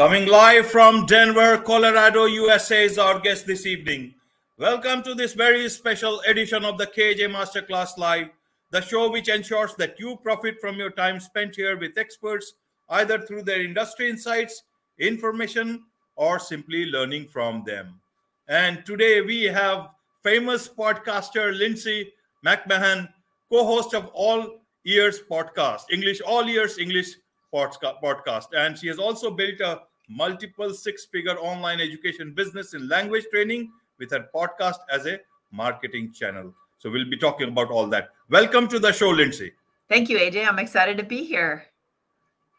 Coming 0.00 0.28
live 0.28 0.66
from 0.66 1.04
Denver, 1.04 1.58
Colorado, 1.58 2.24
USA 2.24 2.86
is 2.86 2.96
our 2.96 3.20
guest 3.20 3.46
this 3.46 3.66
evening. 3.66 4.14
Welcome 4.56 5.02
to 5.02 5.14
this 5.14 5.34
very 5.34 5.68
special 5.68 6.20
edition 6.20 6.64
of 6.64 6.78
the 6.78 6.86
KJ 6.86 7.28
Masterclass 7.30 7.98
Live, 7.98 8.28
the 8.70 8.80
show 8.80 9.10
which 9.10 9.28
ensures 9.28 9.74
that 9.74 10.00
you 10.00 10.16
profit 10.22 10.58
from 10.58 10.76
your 10.76 10.88
time 10.88 11.20
spent 11.20 11.54
here 11.54 11.76
with 11.78 11.98
experts, 11.98 12.54
either 12.88 13.18
through 13.18 13.42
their 13.42 13.60
industry 13.62 14.08
insights, 14.08 14.62
information, 14.98 15.84
or 16.16 16.38
simply 16.38 16.86
learning 16.86 17.28
from 17.28 17.62
them. 17.66 18.00
And 18.48 18.86
today 18.86 19.20
we 19.20 19.42
have 19.44 19.90
famous 20.22 20.66
podcaster 20.66 21.54
Lindsay 21.54 22.10
McMahon, 22.42 23.06
co-host 23.52 23.92
of 23.92 24.06
All 24.14 24.62
Ears 24.86 25.20
podcast, 25.30 25.82
English 25.92 26.22
All 26.22 26.48
Ears 26.48 26.78
English 26.78 27.16
podcast, 27.52 28.46
and 28.56 28.78
she 28.78 28.88
has 28.88 28.98
also 28.98 29.30
built 29.30 29.60
a 29.60 29.82
multiple 30.10 30.74
six-figure 30.74 31.38
online 31.38 31.80
education 31.80 32.34
business 32.34 32.74
in 32.74 32.88
language 32.88 33.24
training 33.30 33.70
with 33.98 34.10
her 34.10 34.28
podcast 34.34 34.78
as 34.92 35.06
a 35.06 35.20
marketing 35.52 36.12
channel. 36.12 36.52
So 36.78 36.90
we'll 36.90 37.08
be 37.08 37.16
talking 37.16 37.48
about 37.48 37.70
all 37.70 37.86
that. 37.88 38.08
Welcome 38.28 38.66
to 38.68 38.80
the 38.80 38.92
show, 38.92 39.10
Lindsay. 39.10 39.52
Thank 39.88 40.08
you, 40.08 40.18
AJ. 40.18 40.48
I'm 40.48 40.58
excited 40.58 40.96
to 40.98 41.04
be 41.04 41.24
here. 41.24 41.66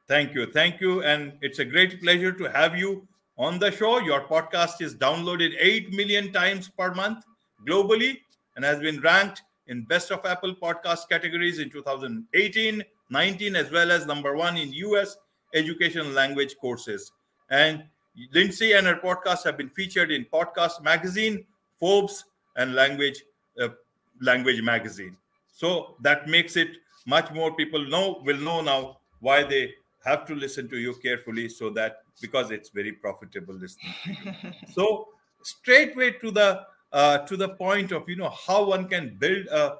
Thank 0.08 0.33
you. 0.33 0.45
Thank 0.45 0.80
you. 0.80 1.03
And 1.03 1.33
it's 1.41 1.59
a 1.59 1.66
great 1.66 2.02
pleasure 2.02 2.31
to 2.31 2.45
have 2.45 2.77
you 2.77 3.08
on 3.38 3.59
the 3.59 3.71
show. 3.71 3.99
Your 3.99 4.21
podcast 4.21 4.81
is 4.81 4.95
downloaded 4.95 5.53
8 5.59 5.93
million 5.93 6.31
times 6.31 6.69
per 6.69 6.93
month 6.93 7.25
globally 7.67 8.19
and 8.55 8.63
has 8.63 8.80
been 8.80 9.02
ranked 9.02 9.41
in 9.67 9.83
best 9.83 10.11
of 10.11 10.25
Apple 10.25 10.55
podcast 10.55 11.09
categories 11.09 11.59
in 11.59 11.69
2018, 11.69 12.83
19, 13.09 13.55
as 13.55 13.71
well 13.71 13.91
as 13.91 14.05
number 14.05 14.36
one 14.36 14.58
in 14.58 14.71
US 14.73 15.17
education 15.53 16.13
language 16.13 16.55
courses. 16.58 17.11
And 17.52 17.83
Lindsay 18.33 18.73
and 18.73 18.88
her 18.88 18.95
podcast 18.95 19.44
have 19.44 19.57
been 19.57 19.69
featured 19.69 20.11
in 20.11 20.25
Podcast 20.25 20.81
Magazine, 20.81 21.45
Forbes, 21.80 22.25
and 22.55 22.73
Language 22.73 23.23
uh, 23.61 23.69
Language 24.21 24.61
Magazine. 24.61 25.16
So 25.52 25.95
that 26.02 26.27
makes 26.27 26.55
it 26.55 26.77
much 27.05 27.31
more 27.31 27.53
people 27.55 27.85
know 27.88 28.21
will 28.25 28.38
know 28.38 28.61
now 28.61 28.97
why 29.19 29.43
they 29.43 29.73
have 30.05 30.25
to 30.25 30.35
listen 30.35 30.67
to 30.69 30.77
you 30.77 30.93
carefully 30.95 31.47
so 31.49 31.69
that 31.69 32.03
because 32.21 32.52
it's 32.52 32.69
very 32.69 32.91
profitable 32.91 33.53
listening 33.53 33.93
so 34.73 35.08
straightway 35.43 36.11
to 36.11 36.31
the 36.31 36.61
uh, 36.93 37.19
to 37.19 37.38
the 37.38 37.49
point 37.49 37.91
of 37.91 38.08
you 38.09 38.15
know 38.15 38.30
how 38.47 38.63
one 38.63 38.88
can 38.88 39.15
build 39.19 39.45
a 39.47 39.77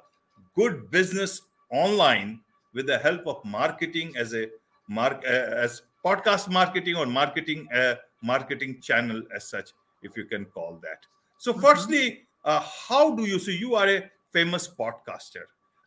good 0.54 0.90
business 0.90 1.42
online 1.70 2.40
with 2.74 2.86
the 2.86 2.98
help 2.98 3.26
of 3.26 3.44
marketing 3.44 4.12
as 4.16 4.34
a 4.34 4.48
mark 4.88 5.22
uh, 5.24 5.64
as 5.66 5.82
podcast 6.04 6.50
marketing 6.50 6.96
or 6.96 7.06
marketing 7.06 7.68
uh, 7.74 7.94
marketing 8.22 8.80
channel 8.80 9.22
as 9.34 9.48
such 9.48 9.70
if 10.02 10.16
you 10.16 10.24
can 10.24 10.44
call 10.46 10.78
that 10.82 11.06
so 11.38 11.52
mm-hmm. 11.52 11.62
firstly 11.62 12.22
uh, 12.44 12.60
how 12.88 13.14
do 13.14 13.24
you 13.24 13.38
see 13.38 13.56
you 13.56 13.74
are 13.74 13.88
a 13.88 14.10
famous 14.32 14.68
podcaster 14.68 15.46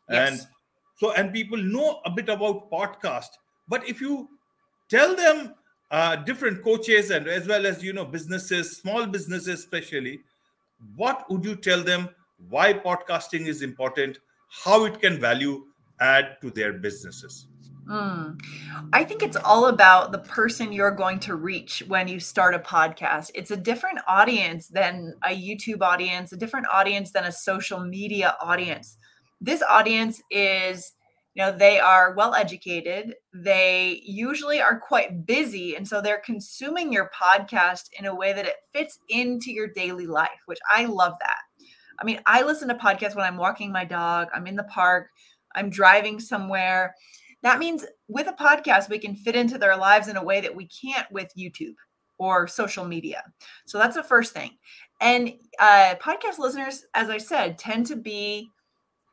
yes. 0.09 0.29
and 0.29 0.47
so 0.97 1.11
and 1.13 1.33
people 1.33 1.57
know 1.57 1.99
a 2.05 2.09
bit 2.09 2.29
about 2.29 2.69
podcast 2.71 3.37
but 3.67 3.87
if 3.87 3.99
you 3.99 4.29
tell 4.89 5.15
them 5.15 5.53
uh, 5.91 6.15
different 6.15 6.63
coaches 6.63 7.11
and 7.11 7.27
as 7.27 7.47
well 7.47 7.65
as 7.65 7.83
you 7.83 7.93
know 7.93 8.05
businesses 8.05 8.77
small 8.77 9.05
businesses 9.05 9.59
especially 9.59 10.19
what 10.95 11.29
would 11.29 11.45
you 11.45 11.55
tell 11.55 11.83
them 11.83 12.09
why 12.49 12.73
podcasting 12.73 13.47
is 13.47 13.61
important 13.61 14.19
how 14.63 14.85
it 14.85 14.99
can 14.99 15.19
value 15.19 15.65
add 15.99 16.37
to 16.41 16.49
their 16.51 16.73
businesses 16.73 17.47
Mm. 17.87 18.39
I 18.93 19.03
think 19.03 19.21
it's 19.21 19.37
all 19.37 19.67
about 19.67 20.11
the 20.11 20.19
person 20.19 20.73
you're 20.73 20.91
going 20.91 21.19
to 21.19 21.35
reach 21.35 21.83
when 21.87 22.07
you 22.07 22.19
start 22.19 22.55
a 22.55 22.59
podcast. 22.59 23.31
It's 23.35 23.51
a 23.51 23.57
different 23.57 23.99
audience 24.07 24.67
than 24.67 25.13
a 25.23 25.29
YouTube 25.29 25.81
audience, 25.81 26.33
a 26.33 26.37
different 26.37 26.67
audience 26.71 27.11
than 27.11 27.25
a 27.25 27.31
social 27.31 27.79
media 27.79 28.35
audience. 28.41 28.97
This 29.39 29.61
audience 29.61 30.21
is 30.31 30.93
you 31.35 31.43
know 31.43 31.51
they 31.51 31.79
are 31.79 32.13
well 32.13 32.33
educated 32.33 33.13
they 33.33 34.01
usually 34.05 34.61
are 34.61 34.79
quite 34.79 35.25
busy 35.25 35.75
and 35.75 35.87
so 35.87 36.01
they're 36.01 36.21
consuming 36.25 36.91
your 36.91 37.11
podcast 37.13 37.89
in 37.99 38.05
a 38.05 38.15
way 38.15 38.33
that 38.33 38.45
it 38.45 38.55
fits 38.73 38.99
into 39.09 39.51
your 39.51 39.67
daily 39.67 40.07
life 40.07 40.39
which 40.45 40.59
i 40.71 40.85
love 40.85 41.13
that 41.19 41.41
i 41.99 42.05
mean 42.05 42.19
i 42.25 42.41
listen 42.41 42.67
to 42.69 42.75
podcasts 42.75 43.15
when 43.15 43.25
i'm 43.25 43.37
walking 43.37 43.71
my 43.71 43.83
dog 43.83 44.29
i'm 44.33 44.47
in 44.47 44.55
the 44.55 44.63
park 44.63 45.09
i'm 45.55 45.69
driving 45.69 46.19
somewhere 46.19 46.95
that 47.45 47.59
means 47.59 47.85
with 48.09 48.27
a 48.27 48.33
podcast 48.33 48.89
we 48.89 48.99
can 48.99 49.15
fit 49.15 49.35
into 49.35 49.57
their 49.57 49.77
lives 49.77 50.09
in 50.09 50.17
a 50.17 50.23
way 50.23 50.41
that 50.41 50.55
we 50.55 50.67
can't 50.67 51.09
with 51.11 51.31
youtube 51.37 51.75
or 52.17 52.47
social 52.47 52.83
media 52.83 53.23
so 53.65 53.77
that's 53.77 53.95
the 53.95 54.03
first 54.03 54.33
thing 54.33 54.51
and 54.99 55.33
uh, 55.59 55.95
podcast 56.01 56.39
listeners 56.39 56.85
as 56.93 57.09
i 57.09 57.17
said 57.17 57.57
tend 57.57 57.85
to 57.85 57.95
be 57.95 58.49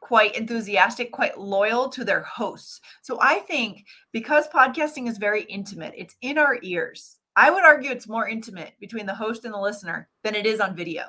quite 0.03 0.37
enthusiastic, 0.37 1.13
quite 1.13 1.39
loyal 1.39 1.89
to 1.89 2.05
their 2.05 2.23
hosts. 2.23 2.81
So 3.03 3.19
I 3.23 3.39
think 3.39 3.87
because 4.13 4.49
podcasting 4.49 5.09
is 5.09 5.17
very 5.17 5.45
intimate, 5.45 5.95
it's 5.97 6.17
in 6.21 6.37
our 6.37 6.59
ears. 6.63 7.19
I 7.37 7.51
would 7.51 7.65
argue 7.65 7.91
it's 7.91 8.09
more 8.09 8.29
intimate 8.29 8.75
between 8.79 9.07
the 9.07 9.15
host 9.15 9.45
and 9.45 9.55
the 9.55 9.61
listener 9.61 10.09
than 10.23 10.35
it 10.35 10.45
is 10.45 10.61
on 10.61 10.77
video. 10.77 11.05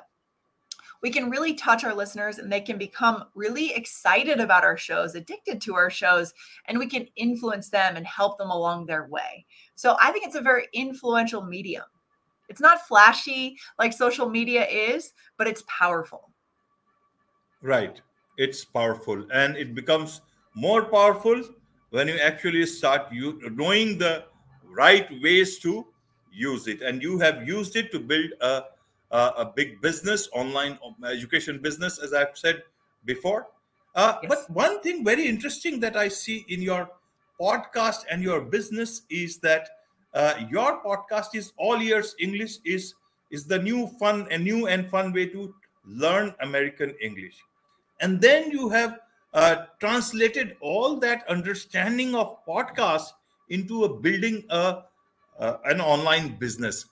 We 1.04 1.10
can 1.10 1.30
really 1.30 1.54
touch 1.54 1.84
our 1.84 1.94
listeners 1.94 2.38
and 2.38 2.50
they 2.50 2.60
can 2.60 2.78
become 2.78 3.24
really 3.36 3.72
excited 3.74 4.40
about 4.40 4.64
our 4.64 4.76
shows, 4.76 5.14
addicted 5.14 5.60
to 5.60 5.76
our 5.76 5.90
shows, 5.90 6.34
and 6.66 6.78
we 6.78 6.88
can 6.88 7.06
influence 7.14 7.68
them 7.68 7.94
and 7.96 8.06
help 8.06 8.38
them 8.38 8.50
along 8.50 8.86
their 8.86 9.06
way. 9.06 9.46
So 9.76 9.96
I 10.00 10.10
think 10.10 10.26
it's 10.26 10.34
a 10.34 10.40
very 10.40 10.66
influential 10.72 11.44
medium. 11.44 11.84
It's 12.48 12.60
not 12.60 12.86
flashy 12.88 13.56
like 13.78 13.92
social 13.92 14.28
media 14.28 14.66
is, 14.66 15.12
but 15.38 15.46
it's 15.46 15.62
powerful. 15.68 16.30
Right 17.62 18.00
it's 18.36 18.64
powerful 18.64 19.24
and 19.32 19.56
it 19.56 19.74
becomes 19.74 20.20
more 20.54 20.84
powerful 20.84 21.42
when 21.90 22.08
you 22.08 22.18
actually 22.18 22.66
start 22.66 23.12
you 23.12 23.40
knowing 23.54 23.98
the 23.98 24.24
right 24.64 25.08
ways 25.22 25.58
to 25.60 25.86
use 26.32 26.66
it 26.66 26.82
and 26.82 27.02
you 27.02 27.18
have 27.18 27.46
used 27.46 27.76
it 27.76 27.92
to 27.92 28.00
build 28.00 28.30
a, 28.40 28.62
a, 29.14 29.32
a 29.42 29.52
big 29.56 29.80
business 29.80 30.28
online 30.32 30.78
education 31.10 31.58
business 31.62 31.98
as 31.98 32.12
i've 32.12 32.36
said 32.36 32.62
before. 33.04 33.46
Uh, 33.94 34.16
yes. 34.22 34.28
but 34.28 34.50
one 34.50 34.80
thing 34.82 35.04
very 35.04 35.26
interesting 35.26 35.78
that 35.78 35.96
i 35.96 36.08
see 36.08 36.44
in 36.48 36.60
your 36.60 36.90
podcast 37.40 38.04
and 38.10 38.22
your 38.22 38.40
business 38.40 39.02
is 39.10 39.38
that 39.38 39.68
uh, 40.14 40.34
your 40.50 40.82
podcast 40.82 41.34
is 41.34 41.52
all 41.56 41.80
ears 41.80 42.14
english 42.18 42.58
is 42.64 42.94
is 43.30 43.46
the 43.46 43.58
new 43.58 43.86
fun 44.00 44.26
and 44.30 44.42
new 44.42 44.66
and 44.66 44.90
fun 44.90 45.12
way 45.12 45.26
to 45.26 45.54
learn 45.86 46.34
american 46.40 46.94
english. 47.00 47.36
And 48.00 48.20
then 48.20 48.50
you 48.50 48.68
have 48.70 48.98
uh, 49.32 49.66
translated 49.78 50.56
all 50.60 50.98
that 50.98 51.28
understanding 51.28 52.14
of 52.14 52.44
podcast 52.46 53.14
into 53.48 53.84
a 53.84 53.88
building 54.00 54.44
a 54.50 54.82
uh, 55.38 55.56
an 55.64 55.80
online 55.80 56.36
business 56.38 56.86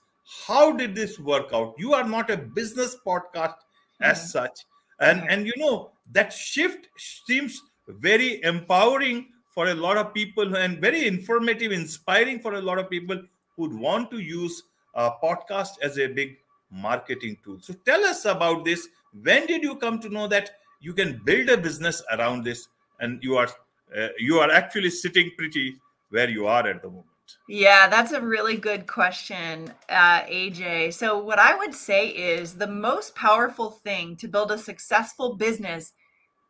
how 0.47 0.71
did 0.71 0.95
this 0.95 1.19
work 1.19 1.49
out? 1.53 1.75
You 1.77 1.93
are 1.93 2.07
not 2.07 2.29
a 2.29 2.37
business 2.37 2.97
podcast 3.05 3.55
as 4.01 4.19
mm-hmm. 4.19 4.27
such. 4.27 4.65
And 4.99 5.21
mm-hmm. 5.21 5.29
and 5.29 5.47
you 5.47 5.53
know 5.57 5.91
that 6.11 6.31
shift 6.31 6.87
seems 6.97 7.61
very 7.87 8.41
empowering 8.43 9.27
for 9.49 9.67
a 9.67 9.75
lot 9.75 9.97
of 9.97 10.13
people 10.13 10.55
and 10.55 10.79
very 10.79 11.07
informative 11.07 11.71
inspiring 11.71 12.39
for 12.39 12.55
a 12.55 12.61
lot 12.61 12.79
of 12.79 12.89
people 12.89 13.21
who'd 13.55 13.73
want 13.73 14.09
to 14.11 14.19
use 14.19 14.63
a 14.95 15.11
podcast 15.23 15.71
as 15.81 15.99
a 15.99 16.07
big 16.07 16.37
marketing 16.71 17.37
tool. 17.43 17.57
So 17.61 17.73
tell 17.85 18.03
us 18.03 18.25
about 18.25 18.65
this. 18.65 18.87
When 19.21 19.45
did 19.45 19.61
you 19.61 19.75
come 19.75 19.99
to 19.99 20.09
know 20.09 20.27
that 20.27 20.51
you 20.81 20.93
can 20.93 21.21
build 21.23 21.49
a 21.49 21.57
business 21.57 22.01
around 22.11 22.43
this 22.43 22.67
and 22.99 23.23
you 23.23 23.37
are 23.37 23.49
uh, 23.95 24.07
you 24.17 24.39
are 24.39 24.51
actually 24.51 24.89
sitting 24.89 25.31
pretty 25.37 25.75
where 26.09 26.29
you 26.29 26.47
are 26.47 26.67
at 26.67 26.81
the 26.81 26.89
moment 26.89 27.12
yeah 27.47 27.87
that's 27.87 28.11
a 28.11 28.21
really 28.21 28.57
good 28.57 28.87
question 28.87 29.71
uh, 29.89 30.21
aj 30.23 30.93
so 30.93 31.17
what 31.17 31.39
i 31.39 31.55
would 31.55 31.73
say 31.73 32.07
is 32.07 32.53
the 32.53 32.67
most 32.67 33.15
powerful 33.15 33.71
thing 33.71 34.15
to 34.15 34.27
build 34.27 34.51
a 34.51 34.57
successful 34.57 35.35
business 35.35 35.93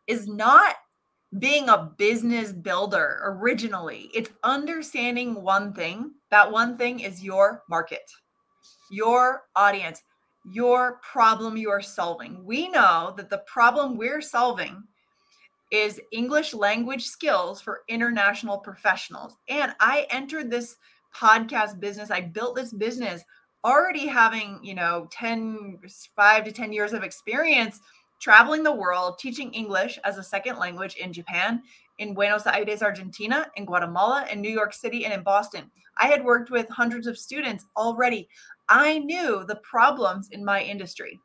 is 0.06 0.26
not 0.28 0.76
being 1.38 1.68
a 1.68 1.90
business 1.98 2.52
builder 2.52 3.18
originally. 3.24 4.08
It's 4.14 4.30
understanding 4.44 5.42
one 5.42 5.72
thing. 5.72 6.12
That 6.30 6.52
one 6.52 6.78
thing 6.78 7.00
is 7.00 7.24
your 7.24 7.64
market 7.68 8.08
your 8.90 9.42
audience 9.56 10.02
your 10.52 11.00
problem 11.00 11.56
you 11.56 11.70
are 11.70 11.80
solving. 11.80 12.44
We 12.44 12.68
know 12.68 13.14
that 13.16 13.30
the 13.30 13.42
problem 13.46 13.96
we're 13.96 14.20
solving 14.20 14.84
is 15.70 16.00
English 16.12 16.54
language 16.54 17.06
skills 17.06 17.60
for 17.60 17.82
international 17.88 18.58
professionals. 18.58 19.36
And 19.48 19.74
I 19.80 20.06
entered 20.10 20.50
this 20.50 20.76
podcast 21.14 21.80
business, 21.80 22.10
I 22.10 22.20
built 22.20 22.56
this 22.56 22.72
business 22.72 23.22
already 23.64 24.06
having, 24.06 24.60
you 24.62 24.74
know, 24.74 25.08
10, 25.10 25.78
5 26.14 26.44
to 26.44 26.52
10 26.52 26.72
years 26.72 26.92
of 26.92 27.02
experience 27.02 27.80
traveling 28.20 28.62
the 28.62 28.72
world, 28.72 29.18
teaching 29.18 29.52
English 29.52 29.98
as 30.04 30.18
a 30.18 30.22
second 30.22 30.58
language 30.58 30.96
in 30.96 31.12
Japan, 31.12 31.62
in 31.98 32.14
Buenos 32.14 32.46
Aires, 32.46 32.82
Argentina, 32.82 33.46
in 33.56 33.64
Guatemala, 33.64 34.26
in 34.32 34.40
New 34.40 34.50
York 34.50 34.72
City, 34.72 35.04
and 35.04 35.12
in 35.12 35.22
Boston. 35.22 35.70
I 35.98 36.06
had 36.06 36.24
worked 36.24 36.50
with 36.50 36.68
hundreds 36.68 37.06
of 37.06 37.18
students 37.18 37.66
already. 37.76 38.28
I 38.68 38.98
knew 38.98 39.44
the 39.46 39.56
problems 39.56 40.30
in 40.30 40.44
my 40.44 40.62
industry. 40.62 41.20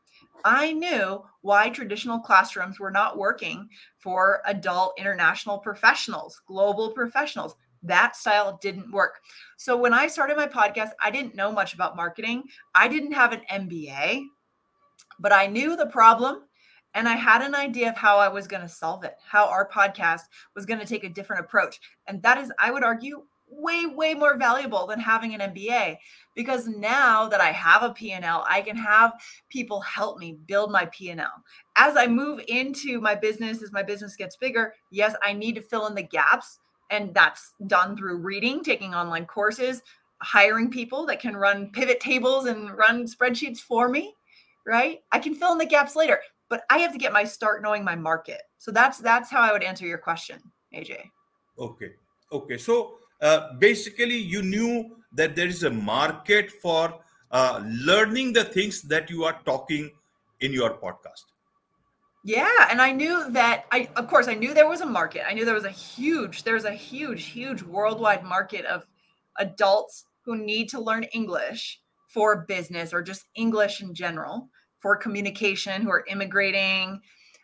I 0.45 0.71
knew 0.71 1.23
why 1.41 1.69
traditional 1.69 2.19
classrooms 2.19 2.79
were 2.79 2.91
not 2.91 3.17
working 3.17 3.67
for 3.97 4.41
adult 4.45 4.93
international 4.97 5.59
professionals, 5.59 6.41
global 6.47 6.91
professionals. 6.91 7.55
That 7.83 8.15
style 8.15 8.59
didn't 8.61 8.91
work. 8.91 9.19
So 9.57 9.77
when 9.77 9.93
I 9.93 10.07
started 10.07 10.37
my 10.37 10.47
podcast, 10.47 10.91
I 11.01 11.11
didn't 11.11 11.35
know 11.35 11.51
much 11.51 11.73
about 11.73 11.95
marketing. 11.95 12.43
I 12.75 12.87
didn't 12.87 13.13
have 13.13 13.31
an 13.31 13.41
MBA, 13.51 14.25
but 15.19 15.31
I 15.31 15.47
knew 15.47 15.75
the 15.75 15.87
problem 15.87 16.43
and 16.93 17.07
I 17.07 17.15
had 17.15 17.41
an 17.41 17.55
idea 17.55 17.89
of 17.89 17.97
how 17.97 18.17
I 18.17 18.27
was 18.27 18.47
going 18.47 18.63
to 18.63 18.69
solve 18.69 19.03
it, 19.03 19.15
how 19.25 19.47
our 19.47 19.69
podcast 19.69 20.23
was 20.55 20.65
going 20.65 20.79
to 20.79 20.85
take 20.85 21.03
a 21.03 21.09
different 21.09 21.45
approach. 21.45 21.79
And 22.07 22.21
that 22.23 22.37
is, 22.37 22.51
I 22.59 22.71
would 22.71 22.83
argue, 22.83 23.23
way 23.51 23.85
way 23.85 24.13
more 24.13 24.37
valuable 24.37 24.87
than 24.87 24.99
having 24.99 25.33
an 25.33 25.53
MBA 25.53 25.97
because 26.35 26.67
now 26.67 27.27
that 27.27 27.41
I 27.41 27.51
have 27.51 27.83
a 27.83 27.93
P&L 27.93 28.45
I 28.47 28.61
can 28.61 28.75
have 28.75 29.13
people 29.49 29.81
help 29.81 30.17
me 30.17 30.37
build 30.47 30.71
my 30.71 30.85
P&L 30.85 31.43
as 31.75 31.97
I 31.97 32.07
move 32.07 32.41
into 32.47 33.01
my 33.01 33.15
business 33.15 33.61
as 33.63 33.71
my 33.71 33.83
business 33.83 34.15
gets 34.15 34.35
bigger 34.35 34.73
yes 34.91 35.15
I 35.23 35.33
need 35.33 35.55
to 35.55 35.61
fill 35.61 35.87
in 35.87 35.95
the 35.95 36.03
gaps 36.03 36.59
and 36.91 37.13
that's 37.13 37.53
done 37.67 37.95
through 37.97 38.17
reading 38.17 38.63
taking 38.63 38.93
online 38.93 39.25
courses 39.25 39.81
hiring 40.21 40.69
people 40.69 41.05
that 41.05 41.19
can 41.19 41.35
run 41.35 41.71
pivot 41.71 41.99
tables 41.99 42.45
and 42.45 42.77
run 42.77 43.05
spreadsheets 43.05 43.59
for 43.59 43.89
me 43.89 44.13
right? 44.65 44.99
I 45.11 45.19
can 45.19 45.33
fill 45.33 45.53
in 45.53 45.57
the 45.57 45.65
gaps 45.65 45.95
later 45.95 46.19
but 46.49 46.63
I 46.69 46.79
have 46.79 46.91
to 46.93 46.97
get 46.97 47.13
my 47.13 47.23
start 47.23 47.61
knowing 47.61 47.83
my 47.83 47.95
market. 47.95 48.41
So 48.57 48.71
that's 48.71 48.97
that's 48.97 49.29
how 49.29 49.41
I 49.41 49.51
would 49.51 49.63
answer 49.63 49.85
your 49.85 49.97
question 49.97 50.39
AJ 50.73 51.09
okay. 51.59 51.91
Okay. 52.31 52.57
So 52.57 52.99
uh, 53.21 53.53
basically 53.57 54.17
you 54.17 54.41
knew 54.41 54.97
that 55.13 55.35
there 55.35 55.47
is 55.47 55.63
a 55.63 55.69
market 55.69 56.51
for 56.61 56.99
uh, 57.31 57.61
learning 57.65 58.33
the 58.33 58.43
things 58.43 58.81
that 58.83 59.09
you 59.09 59.23
are 59.23 59.39
talking 59.45 59.89
in 60.41 60.53
your 60.53 60.77
podcast. 60.77 61.25
Yeah 62.23 62.67
and 62.69 62.81
i 62.81 62.91
knew 62.91 63.29
that 63.31 63.65
i 63.71 63.87
of 63.95 64.07
course 64.07 64.27
i 64.27 64.33
knew 64.33 64.53
there 64.53 64.67
was 64.67 64.81
a 64.81 64.85
market. 64.85 65.23
I 65.27 65.33
knew 65.33 65.45
there 65.45 65.53
was 65.53 65.63
a 65.63 65.69
huge 65.69 66.43
there's 66.43 66.65
a 66.65 66.73
huge 66.73 67.27
huge 67.27 67.63
worldwide 67.63 68.23
market 68.23 68.65
of 68.65 68.85
adults 69.37 70.05
who 70.25 70.37
need 70.37 70.67
to 70.69 70.81
learn 70.81 71.03
english 71.13 71.79
for 72.07 72.45
business 72.45 72.93
or 72.93 73.01
just 73.01 73.25
english 73.35 73.81
in 73.81 73.93
general 73.93 74.49
for 74.79 74.97
communication 74.97 75.81
who 75.81 75.91
are 75.91 76.05
immigrating 76.09 76.99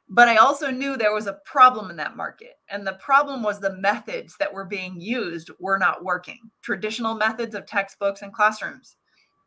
but 0.08 0.28
I 0.28 0.36
also 0.38 0.70
knew 0.70 0.98
there 0.98 1.14
was 1.14 1.28
a 1.28 1.40
problem 1.46 1.90
in 1.90 1.98
that 1.98 2.16
market. 2.16 2.60
And 2.70 2.86
the 2.86 2.94
problem 2.94 3.42
was 3.42 3.60
the 3.60 3.76
methods 3.78 4.36
that 4.40 4.54
were 4.54 4.66
being 4.66 5.00
used 5.00 5.50
were 5.60 5.80
not 5.80 6.04
working 6.04 6.52
traditional 6.62 7.16
methods 7.16 7.56
of 7.56 7.66
textbooks 7.66 8.22
and 8.22 8.34
classrooms. 8.34 8.98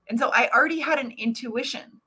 And 0.09 0.19
so 0.19 0.31
I 0.31 0.51
already 0.51 0.81
had 0.81 0.99
an 0.99 1.13
intuition 1.17 2.01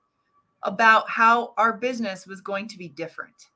about 0.63 1.09
how 1.09 1.53
our 1.57 1.73
business 1.73 2.27
was 2.27 2.41
going 2.41 2.67
to 2.67 2.77
be 2.77 2.89
different. 2.89 3.49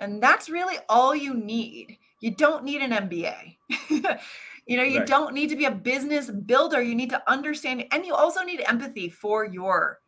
And 0.00 0.22
that's 0.22 0.48
really 0.48 0.76
all 0.88 1.14
you 1.14 1.34
need. 1.34 1.96
You 2.20 2.32
don't 2.32 2.64
need 2.64 2.82
an 2.82 2.90
MBA. 2.90 3.56
you 4.66 4.76
know, 4.76 4.82
you 4.82 4.98
right. 4.98 5.06
don't 5.06 5.34
need 5.34 5.48
to 5.50 5.56
be 5.56 5.64
a 5.64 5.70
business 5.70 6.30
builder. 6.30 6.82
You 6.82 6.94
need 6.94 7.10
to 7.10 7.30
understand, 7.30 7.84
and 7.92 8.04
you 8.04 8.14
also 8.14 8.42
need 8.42 8.62
empathy 8.66 9.08
for 9.08 9.44
your 9.44 10.00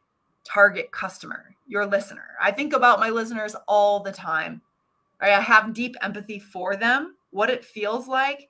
target 0.44 0.90
customer, 0.92 1.56
your 1.70 1.86
listener. 1.86 2.34
I 2.42 2.50
think 2.50 2.72
about 2.72 2.98
my 2.98 3.10
listeners 3.10 3.54
all 3.68 4.00
the 4.00 4.10
time. 4.10 4.60
I 5.20 5.28
have 5.28 5.72
deep 5.72 5.94
empathy 6.02 6.40
for 6.40 6.74
them, 6.74 7.14
what 7.30 7.48
it 7.48 7.64
feels 7.64 8.08
like 8.08 8.48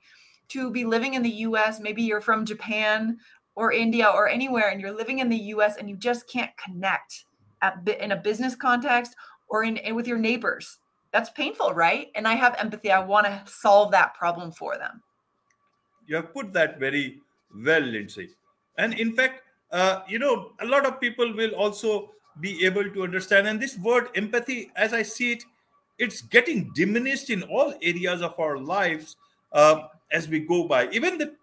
to 0.49 0.71
be 0.71 0.85
living 0.85 1.13
in 1.13 1.21
the 1.21 1.29
US. 1.47 1.79
Maybe 1.79 2.01
you're 2.01 2.19
from 2.19 2.45
Japan 2.45 3.19
or 3.55 3.71
India 3.71 4.07
or 4.07 4.27
anywhere 4.27 4.69
and 4.69 4.81
you're 4.81 4.91
living 4.91 5.19
in 5.19 5.29
the 5.29 5.37
US 5.53 5.77
and 5.77 5.87
you 5.87 5.95
just 5.97 6.27
can't 6.27 6.49
connect 6.57 7.25
at, 7.61 7.87
in 7.87 8.11
a 8.11 8.15
business 8.15 8.55
context 8.55 9.15
or 9.49 9.63
in, 9.63 9.77
in 9.77 9.95
with 9.95 10.07
your 10.07 10.17
neighbors. 10.17 10.79
That's 11.13 11.29
painful, 11.29 11.73
right? 11.73 12.07
And 12.15 12.27
I 12.27 12.33
have 12.33 12.55
empathy. 12.57 12.91
I 12.91 13.03
want 13.03 13.27
to 13.27 13.43
solve 13.45 13.91
that 13.91 14.15
problem 14.15 14.51
for 14.51 14.77
them. 14.77 15.03
You 16.07 16.15
have 16.15 16.33
put 16.33 16.53
that 16.53 16.79
very 16.79 17.19
well, 17.53 17.81
Lindsay. 17.81 18.29
And 18.79 18.95
in 18.95 19.15
fact, 19.15 19.41
uh, 19.71 20.01
you 20.07 20.17
know, 20.17 20.53
a 20.59 20.65
lot 20.65 20.87
of 20.87 20.99
people 20.99 21.35
will 21.35 21.51
also 21.51 22.09
be 22.39 22.65
able 22.65 22.89
to 22.89 23.03
understand. 23.03 23.47
And 23.47 23.59
this 23.59 23.77
word 23.77 24.09
empathy, 24.15 24.71
as 24.75 24.93
I 24.93 25.03
see 25.03 25.33
it, 25.33 25.43
it's 25.99 26.21
getting 26.21 26.71
diminished 26.73 27.29
in 27.29 27.43
all 27.43 27.73
areas 27.81 28.21
of 28.21 28.39
our 28.39 28.57
lives 28.57 29.17
uh, 29.51 29.83
as 30.11 30.27
we 30.27 30.39
go 30.39 30.67
by. 30.67 30.89
Even 30.89 31.17
the 31.17 31.35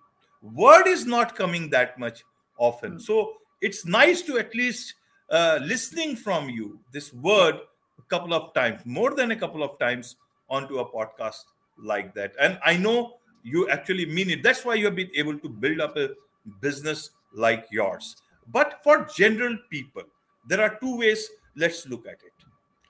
word 0.42 0.86
is 0.86 1.06
not 1.06 1.36
coming 1.36 1.70
that 1.70 1.98
much 1.98 2.24
often. 2.58 2.94
Mm. 2.94 3.02
So 3.02 3.34
it's 3.60 3.86
nice 3.86 4.22
to 4.22 4.38
at 4.38 4.54
least 4.54 4.94
uh, 5.30 5.58
listening 5.62 6.16
from 6.16 6.48
you 6.48 6.78
this 6.92 7.12
word 7.12 7.56
a 7.98 8.02
couple 8.08 8.32
of 8.34 8.54
times, 8.54 8.80
more 8.84 9.14
than 9.14 9.30
a 9.30 9.36
couple 9.36 9.62
of 9.62 9.78
times 9.78 10.16
onto 10.48 10.78
a 10.78 10.90
podcast 10.90 11.44
like 11.78 12.14
that. 12.14 12.32
And 12.40 12.58
I 12.64 12.76
know 12.76 13.14
you 13.42 13.68
actually 13.68 14.06
mean 14.06 14.30
it. 14.30 14.42
That's 14.42 14.64
why 14.64 14.74
you 14.74 14.86
have 14.86 14.96
been 14.96 15.10
able 15.14 15.38
to 15.38 15.48
build 15.48 15.80
up 15.80 15.96
a 15.96 16.10
business 16.60 17.10
like 17.32 17.66
yours. 17.70 18.16
But 18.48 18.80
for 18.82 19.06
general 19.14 19.56
people, 19.70 20.02
there 20.48 20.60
are 20.62 20.78
two 20.80 20.98
ways. 20.98 21.28
Let's 21.56 21.86
look 21.86 22.06
at 22.06 22.20
it. 22.24 22.32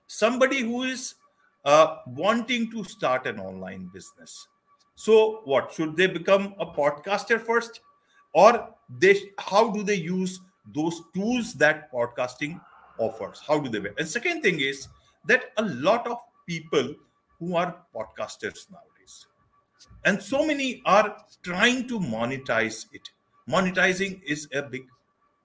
Somebody 0.07 0.61
who 0.61 0.85
is 0.85 1.15
uh, 1.65 1.97
wanting 2.07 2.71
to 2.71 2.85
start 2.85 3.27
an 3.27 3.39
online 3.39 3.91
business. 3.93 4.49
So, 4.95 5.43
what 5.45 5.73
should 5.73 5.97
they 5.97 6.07
become 6.07 6.55
a 6.59 6.67
podcaster 6.67 7.41
first, 7.41 7.81
or 8.33 8.75
they? 8.99 9.31
How 9.39 9.71
do 9.71 9.83
they 9.83 9.95
use 9.95 10.41
those 10.75 11.03
tools 11.15 11.55
that 11.55 11.93
podcasting 11.93 12.61
offers? 12.99 13.43
How 13.47 13.61
do 13.61 13.69
they? 13.69 13.89
And 13.99 14.09
second 14.09 14.43
thing 14.43 14.61
is 14.61 14.89
that 15.27 15.53
a 15.57 15.63
lot 15.63 16.07
of 16.07 16.19
people 16.47 16.95
who 17.39 17.55
are 17.55 17.77
podcasters 17.95 18.71
nowadays, 18.73 19.27
and 20.05 20.21
so 20.21 20.45
many 20.45 20.83
are 20.85 21.17
trying 21.43 21.87
to 21.89 22.01
monetize 22.01 22.87
it 22.93 23.09
monetizing 23.49 24.21
is 24.27 24.49
a 24.53 24.63
big 24.63 24.87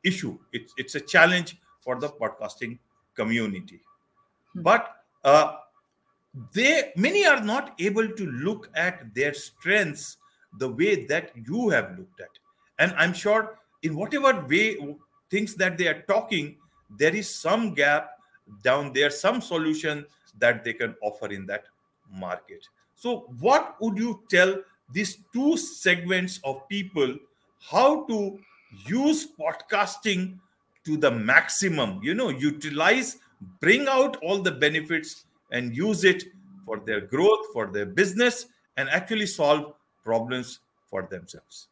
issue. 0.03 0.37
It's, 0.51 0.73
it's 0.77 0.95
a 0.95 0.99
challenge 0.99 1.57
for 1.83 1.99
the 1.99 2.09
podcasting 2.09 2.79
community. 3.15 3.81
Hmm. 4.53 4.61
But 4.61 4.95
uh, 5.23 5.57
they 6.53 6.91
many 6.95 7.25
are 7.25 7.41
not 7.41 7.75
able 7.79 8.07
to 8.07 8.25
look 8.31 8.69
at 8.75 9.13
their 9.13 9.33
strengths 9.33 10.17
the 10.59 10.69
way 10.69 11.05
that 11.05 11.31
you 11.47 11.69
have 11.69 11.97
looked 11.97 12.21
at. 12.21 12.29
And 12.79 12.93
I'm 12.97 13.13
sure 13.13 13.59
in 13.83 13.95
whatever 13.95 14.45
way 14.47 14.77
things 15.29 15.55
that 15.55 15.77
they 15.77 15.87
are 15.87 16.01
talking, 16.07 16.57
there 16.97 17.15
is 17.15 17.29
some 17.29 17.73
gap 17.73 18.11
down 18.63 18.93
there, 18.93 19.09
some 19.09 19.41
solution 19.41 20.05
that 20.39 20.63
they 20.63 20.73
can 20.73 20.95
offer 21.01 21.27
in 21.27 21.45
that 21.47 21.65
market. 22.11 22.67
So, 22.95 23.27
what 23.39 23.75
would 23.81 23.97
you 23.97 24.23
tell 24.29 24.57
these 24.91 25.17
two 25.33 25.57
segments 25.57 26.39
of 26.43 26.67
people 26.69 27.15
how 27.59 28.05
to 28.05 28.39
use 28.85 29.27
podcasting 29.39 30.39
to 30.85 30.97
the 30.97 31.11
maximum 31.11 31.99
you 32.03 32.13
know 32.13 32.29
utilize 32.29 33.17
bring 33.59 33.87
out 33.87 34.17
all 34.21 34.39
the 34.39 34.51
benefits 34.51 35.25
and 35.51 35.75
use 35.75 36.03
it 36.03 36.23
for 36.65 36.79
their 36.79 37.01
growth 37.01 37.45
for 37.53 37.67
their 37.67 37.85
business 37.85 38.47
and 38.77 38.89
actually 38.89 39.25
solve 39.25 39.73
problems 40.03 40.59
for 40.89 41.07
themselves. 41.09 41.67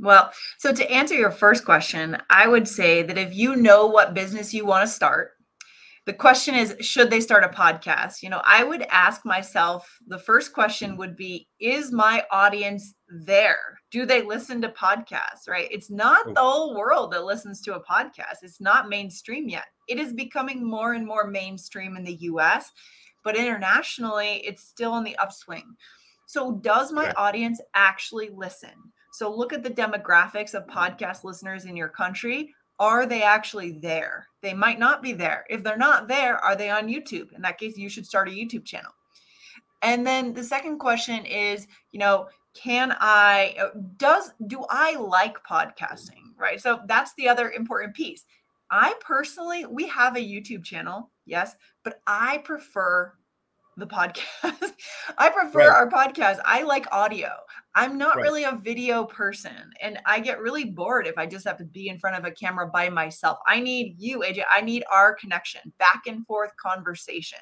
Well 0.00 0.32
so 0.58 0.72
to 0.72 0.90
answer 0.90 1.14
your 1.14 1.30
first 1.30 1.64
question 1.64 2.16
i 2.30 2.46
would 2.46 2.68
say 2.68 3.02
that 3.02 3.18
if 3.18 3.34
you 3.34 3.56
know 3.56 3.86
what 3.86 4.14
business 4.14 4.54
you 4.54 4.64
want 4.64 4.86
to 4.86 4.92
start 4.92 5.32
the 6.06 6.12
question 6.14 6.54
is 6.54 6.74
should 6.80 7.10
they 7.10 7.20
start 7.20 7.44
a 7.44 7.48
podcast? 7.48 8.22
You 8.22 8.30
know 8.30 8.40
i 8.44 8.62
would 8.62 8.82
ask 8.90 9.24
myself 9.24 9.98
the 10.06 10.18
first 10.18 10.52
question 10.52 10.96
would 10.96 11.16
be 11.16 11.48
is 11.60 11.92
my 11.92 12.24
audience 12.30 12.94
there? 13.10 13.80
Do 13.90 14.04
they 14.06 14.22
listen 14.22 14.60
to 14.62 14.68
podcasts 14.68 15.48
right? 15.48 15.68
It's 15.70 15.90
not 15.90 16.26
oh. 16.26 16.32
the 16.34 16.40
whole 16.40 16.76
world 16.76 17.12
that 17.12 17.24
listens 17.24 17.60
to 17.62 17.74
a 17.74 17.84
podcast. 17.84 18.42
It's 18.42 18.60
not 18.60 18.88
mainstream 18.88 19.48
yet. 19.48 19.66
It 19.88 19.98
is 19.98 20.12
becoming 20.12 20.64
more 20.64 20.92
and 20.92 21.06
more 21.06 21.26
mainstream 21.26 21.96
in 21.96 22.04
the 22.04 22.14
us 22.14 22.70
but 23.28 23.36
internationally 23.36 24.42
it's 24.46 24.62
still 24.62 24.96
in 24.96 25.04
the 25.04 25.16
upswing. 25.18 25.76
So 26.26 26.52
does 26.52 26.92
my 26.92 27.12
audience 27.12 27.60
actually 27.74 28.30
listen? 28.30 28.70
So 29.12 29.34
look 29.34 29.52
at 29.52 29.62
the 29.62 29.70
demographics 29.70 30.54
of 30.54 30.66
podcast 30.66 31.24
listeners 31.24 31.64
in 31.64 31.76
your 31.76 31.88
country. 31.88 32.54
Are 32.78 33.04
they 33.06 33.22
actually 33.22 33.72
there? 33.72 34.28
They 34.40 34.54
might 34.54 34.78
not 34.78 35.02
be 35.02 35.12
there. 35.12 35.44
If 35.50 35.62
they're 35.62 35.76
not 35.76 36.08
there, 36.08 36.38
are 36.38 36.54
they 36.56 36.70
on 36.70 36.88
YouTube? 36.88 37.32
In 37.34 37.42
that 37.42 37.58
case, 37.58 37.76
you 37.76 37.88
should 37.88 38.06
start 38.06 38.28
a 38.28 38.32
YouTube 38.32 38.64
channel. 38.64 38.92
And 39.82 40.06
then 40.06 40.32
the 40.32 40.44
second 40.44 40.78
question 40.78 41.24
is, 41.24 41.66
you 41.90 41.98
know, 41.98 42.28
can 42.62 42.96
I 43.00 43.54
uh, 43.60 43.68
does 43.96 44.32
do 44.46 44.64
I 44.70 44.96
like 44.96 45.36
podcasting, 45.44 46.34
right? 46.36 46.60
So 46.60 46.80
that's 46.86 47.12
the 47.14 47.28
other 47.28 47.50
important 47.52 47.94
piece. 47.94 48.24
I 48.70 48.94
personally, 49.00 49.64
we 49.66 49.86
have 49.88 50.16
a 50.16 50.20
YouTube 50.20 50.64
channel, 50.64 51.10
yes, 51.26 51.56
but 51.84 52.00
I 52.06 52.38
prefer 52.38 53.12
the 53.76 53.86
podcast. 53.86 54.72
I 55.18 55.28
prefer 55.30 55.60
Right. 55.60 55.68
our 55.68 55.88
podcast. 55.88 56.40
I 56.44 56.62
like 56.62 56.86
audio. 56.92 57.30
I'm 57.74 57.96
not 57.96 58.16
Right. 58.16 58.22
really 58.22 58.44
a 58.44 58.58
video 58.60 59.04
person 59.04 59.70
and 59.80 60.00
I 60.04 60.18
get 60.20 60.40
really 60.40 60.64
bored 60.64 61.06
if 61.06 61.16
I 61.16 61.26
just 61.26 61.46
have 61.46 61.58
to 61.58 61.64
be 61.64 61.88
in 61.88 61.98
front 61.98 62.16
of 62.16 62.24
a 62.24 62.30
camera 62.32 62.66
by 62.66 62.88
myself. 62.90 63.38
I 63.46 63.60
need 63.60 63.94
you, 63.98 64.20
AJ. 64.24 64.42
I 64.52 64.60
need 64.62 64.82
our 64.92 65.14
connection, 65.14 65.72
back 65.78 66.02
and 66.08 66.26
forth 66.26 66.50
conversation. 66.56 67.38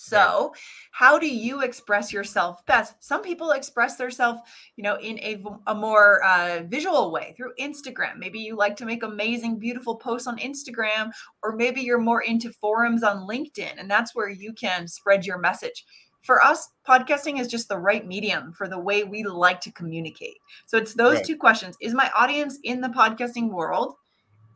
So, 0.00 0.54
how 0.92 1.18
do 1.18 1.26
you 1.26 1.62
express 1.62 2.12
yourself 2.12 2.64
best? 2.66 2.94
Some 3.02 3.20
people 3.20 3.50
express 3.50 3.96
themselves, 3.96 4.38
you 4.76 4.84
know, 4.84 4.94
in 4.98 5.18
a, 5.18 5.42
a 5.66 5.74
more 5.74 6.22
uh, 6.24 6.62
visual 6.68 7.10
way 7.10 7.34
through 7.36 7.52
Instagram. 7.58 8.16
Maybe 8.16 8.38
you 8.38 8.54
like 8.56 8.76
to 8.76 8.86
make 8.86 9.02
amazing, 9.02 9.58
beautiful 9.58 9.96
posts 9.96 10.28
on 10.28 10.38
Instagram, 10.38 11.10
or 11.42 11.56
maybe 11.56 11.80
you're 11.80 11.98
more 11.98 12.22
into 12.22 12.52
forums 12.52 13.02
on 13.02 13.26
LinkedIn, 13.26 13.72
and 13.76 13.90
that's 13.90 14.14
where 14.14 14.28
you 14.28 14.52
can 14.52 14.86
spread 14.86 15.26
your 15.26 15.38
message. 15.38 15.84
For 16.22 16.44
us, 16.44 16.68
podcasting 16.86 17.40
is 17.40 17.48
just 17.48 17.68
the 17.68 17.78
right 17.78 18.06
medium 18.06 18.52
for 18.52 18.68
the 18.68 18.78
way 18.78 19.02
we 19.02 19.24
like 19.24 19.60
to 19.62 19.72
communicate. 19.72 20.36
So 20.66 20.78
it's 20.78 20.94
those 20.94 21.16
Right. 21.16 21.24
two 21.24 21.36
questions. 21.36 21.76
Is 21.80 21.92
my 21.92 22.08
audience 22.14 22.60
in 22.62 22.80
the 22.80 22.88
podcasting 22.88 23.50
world? 23.50 23.96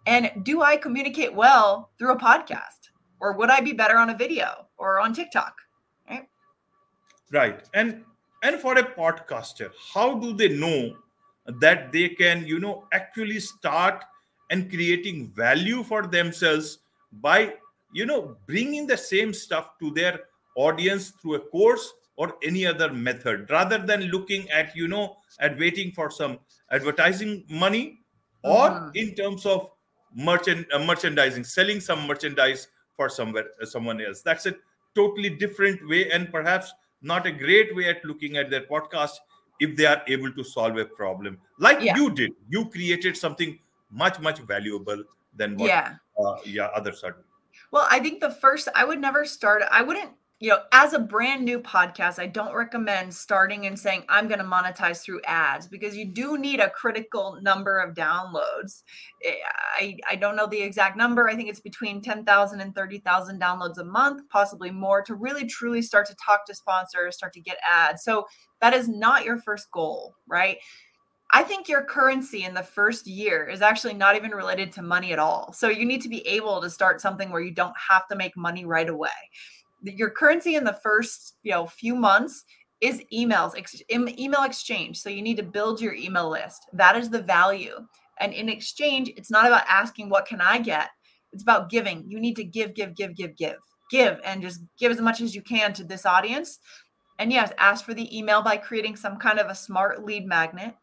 And 0.06 0.30
do 0.44 0.62
I 0.62 0.76
communicate 0.76 1.34
well 1.34 1.90
through 1.98 2.12
a 2.12 2.18
podcast? 2.18 2.81
Or 3.22 3.32
would 3.38 3.50
I 3.50 3.60
be 3.60 3.72
better 3.72 3.96
on 3.96 4.10
a 4.10 4.16
video 4.16 4.66
or 4.76 4.98
on 5.00 5.14
TikTok? 5.14 5.54
right 6.10 6.26
right 7.30 7.68
and 7.72 8.04
and 8.42 8.60
for 8.62 8.72
a 8.78 8.82
podcaster 8.94 9.68
how 9.94 10.06
do 10.22 10.32
they 10.40 10.48
know 10.62 10.96
that 11.60 11.92
they 11.92 12.08
can 12.08 12.44
you 12.46 12.58
know 12.64 12.72
actually 12.92 13.38
start 13.40 14.04
and 14.50 14.68
creating 14.72 15.20
value 15.42 15.84
for 15.90 16.00
themselves 16.16 16.78
by 17.28 17.38
you 18.00 18.04
know 18.10 18.36
bringing 18.46 18.86
the 18.86 18.96
same 18.96 19.32
stuff 19.32 19.70
to 19.78 19.92
their 20.00 20.18
audience 20.56 21.10
through 21.22 21.36
a 21.36 21.40
course 21.54 21.86
or 22.16 22.34
any 22.50 22.66
other 22.66 22.92
method 22.92 23.48
rather 23.50 23.78
than 23.92 24.02
looking 24.16 24.50
at 24.50 24.74
you 24.82 24.88
know 24.88 25.16
at 25.40 25.58
waiting 25.64 25.92
for 25.92 26.10
some 26.10 26.38
advertising 26.70 27.32
money 27.64 27.84
or 28.42 28.68
Mhm. 28.70 28.96
in 29.04 29.14
terms 29.22 29.46
of 29.46 29.70
merchant 30.28 30.66
uh, 30.72 30.84
merchandising 30.92 31.44
selling 31.56 31.80
some 31.80 32.06
merchandise 32.06 32.68
for 32.96 33.08
somewhere 33.08 33.46
uh, 33.60 33.66
someone 33.66 34.00
else 34.00 34.22
that's 34.22 34.46
a 34.46 34.54
totally 34.94 35.30
different 35.30 35.86
way 35.88 36.10
and 36.10 36.30
perhaps 36.30 36.72
not 37.00 37.26
a 37.26 37.32
great 37.32 37.74
way 37.74 37.88
at 37.88 38.04
looking 38.04 38.36
at 38.36 38.50
their 38.50 38.62
podcast 38.66 39.12
if 39.60 39.76
they 39.76 39.86
are 39.86 40.02
able 40.08 40.32
to 40.32 40.44
solve 40.44 40.76
a 40.78 40.84
problem 40.84 41.38
like 41.58 41.80
Yeah. 41.80 41.96
you 41.96 42.10
did 42.10 42.32
you 42.48 42.68
created 42.70 43.16
something 43.16 43.58
much 43.90 44.20
much 44.20 44.38
valuable 44.40 45.02
than 45.36 45.56
what 45.56 45.66
Yeah. 45.68 45.94
uh, 46.18 46.36
yeah 46.44 46.66
others 46.74 47.02
are 47.04 47.12
doing 47.12 47.24
Well, 47.70 47.86
I 47.90 48.00
think 48.00 48.20
the 48.20 48.30
first, 48.30 48.68
I 48.74 48.84
would 48.84 49.00
never 49.00 49.24
start, 49.24 49.62
I 49.70 49.80
wouldn't, 49.82 50.12
you 50.42 50.48
know, 50.48 50.58
as 50.72 50.92
a 50.92 50.98
brand 50.98 51.44
new 51.44 51.60
podcast, 51.60 52.18
I 52.18 52.26
don't 52.26 52.52
recommend 52.52 53.14
starting 53.14 53.66
and 53.66 53.78
saying, 53.78 54.02
I'm 54.08 54.26
going 54.26 54.40
to 54.40 54.44
monetize 54.44 55.00
through 55.00 55.20
ads 55.24 55.68
because 55.68 55.96
you 55.96 56.04
do 56.04 56.36
need 56.36 56.58
a 56.58 56.68
critical 56.68 57.38
number 57.40 57.78
of 57.78 57.94
downloads. 57.94 58.82
Eh, 59.24 59.34
I, 59.78 59.98
I 60.10 60.16
don't 60.16 60.34
know 60.34 60.48
the 60.48 60.60
exact 60.60 60.96
number. 60.96 61.28
I 61.28 61.36
think 61.36 61.48
it's 61.48 61.60
between 61.60 62.02
10,000 62.02 62.60
and 62.60 62.74
30,000 62.74 63.40
downloads 63.40 63.78
a 63.78 63.84
month, 63.84 64.28
possibly 64.30 64.72
more, 64.72 65.00
to 65.02 65.14
really 65.14 65.46
truly 65.46 65.80
start 65.80 66.08
to 66.08 66.16
talk 66.16 66.44
to 66.46 66.56
sponsors, 66.56 67.14
start 67.14 67.34
to 67.34 67.40
get 67.40 67.58
ads. 67.64 68.02
So 68.02 68.26
that 68.60 68.74
is 68.74 68.88
not 68.88 69.24
your 69.24 69.38
first 69.38 69.70
goal, 69.70 70.16
right? 70.26 70.56
I 71.30 71.44
think 71.44 71.68
your 71.68 71.84
currency 71.84 72.42
in 72.42 72.52
the 72.52 72.64
first 72.64 73.06
year 73.06 73.48
is 73.48 73.62
actually 73.62 73.94
not 73.94 74.16
even 74.16 74.32
related 74.32 74.72
to 74.72 74.82
money 74.82 75.12
at 75.12 75.20
all. 75.20 75.52
So 75.52 75.68
you 75.68 75.86
need 75.86 76.02
to 76.02 76.08
be 76.08 76.26
able 76.26 76.60
to 76.60 76.68
start 76.68 77.00
something 77.00 77.30
where 77.30 77.40
you 77.40 77.52
don't 77.52 77.76
have 77.88 78.08
to 78.08 78.16
make 78.16 78.36
money 78.36 78.64
right 78.64 78.88
away. 78.88 79.08
Your 79.82 80.10
currency 80.10 80.54
in 80.54 80.64
the 80.64 80.78
first, 80.82 81.36
you 81.42 81.50
know, 81.50 81.66
few 81.66 81.94
months 81.94 82.44
is 82.80 83.02
emails, 83.12 83.56
ex- 83.56 83.82
email 83.90 84.42
exchange. 84.42 85.00
So 85.00 85.08
you 85.08 85.22
need 85.22 85.36
to 85.36 85.42
build 85.42 85.80
your 85.80 85.94
email 85.94 86.28
list. 86.30 86.66
That 86.72 86.96
is 86.96 87.10
the 87.10 87.22
value. 87.22 87.76
And 88.18 88.32
in 88.32 88.48
exchange, 88.48 89.10
it's 89.16 89.30
not 89.30 89.46
about 89.46 89.64
asking 89.68 90.08
what 90.08 90.26
can 90.26 90.40
I 90.40 90.58
get? 90.58 90.90
It's 91.32 91.42
about 91.42 91.70
giving. 91.70 92.04
You 92.06 92.20
need 92.20 92.36
to 92.36 92.44
give, 92.44 92.74
give, 92.74 92.94
give, 92.94 93.14
give, 93.14 93.36
give. 93.36 93.56
Give 93.90 94.20
and 94.24 94.42
just 94.42 94.62
give 94.78 94.90
as 94.90 95.00
much 95.00 95.20
as 95.20 95.34
you 95.34 95.42
can 95.42 95.72
to 95.74 95.84
this 95.84 96.06
audience. 96.06 96.58
And 97.18 97.30
yes, 97.30 97.52
ask 97.58 97.84
for 97.84 97.94
the 97.94 98.16
email 98.16 98.42
by 98.42 98.56
creating 98.56 98.96
some 98.96 99.16
kind 99.16 99.38
of 99.38 99.48
a 99.48 99.54
smart 99.54 100.04
lead 100.04 100.26
magnet. 100.26 100.74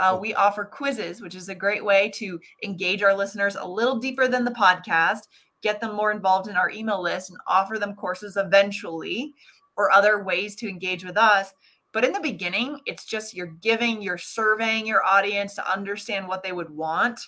Uh, 0.00 0.18
we 0.20 0.34
offer 0.34 0.64
quizzes, 0.64 1.20
which 1.20 1.34
is 1.34 1.48
a 1.48 1.54
great 1.54 1.84
way 1.84 2.10
to 2.14 2.40
engage 2.64 3.02
our 3.02 3.14
listeners 3.14 3.56
a 3.56 3.66
little 3.66 3.98
deeper 3.98 4.28
than 4.28 4.44
the 4.44 4.50
podcast, 4.50 5.20
get 5.64 5.80
them 5.80 5.96
more 5.96 6.12
involved 6.12 6.48
in 6.48 6.56
our 6.56 6.70
email 6.70 7.02
list, 7.02 7.30
and 7.30 7.38
offer 7.48 7.78
them 7.78 7.96
courses 7.96 8.36
eventually 8.36 9.34
or 9.76 9.90
other 9.90 10.22
ways 10.22 10.54
to 10.56 10.68
engage 10.68 11.04
with 11.04 11.16
us. 11.16 11.52
But 11.92 12.04
in 12.04 12.12
the 12.12 12.20
beginning, 12.20 12.80
it's 12.86 13.04
just 13.04 13.34
you're 13.34 13.56
giving, 13.62 14.02
you're 14.02 14.18
surveying 14.18 14.86
your 14.86 15.04
audience 15.04 15.54
to 15.54 15.72
understand 15.72 16.28
what 16.28 16.42
they 16.42 16.52
would 16.52 16.70
want, 16.70 17.18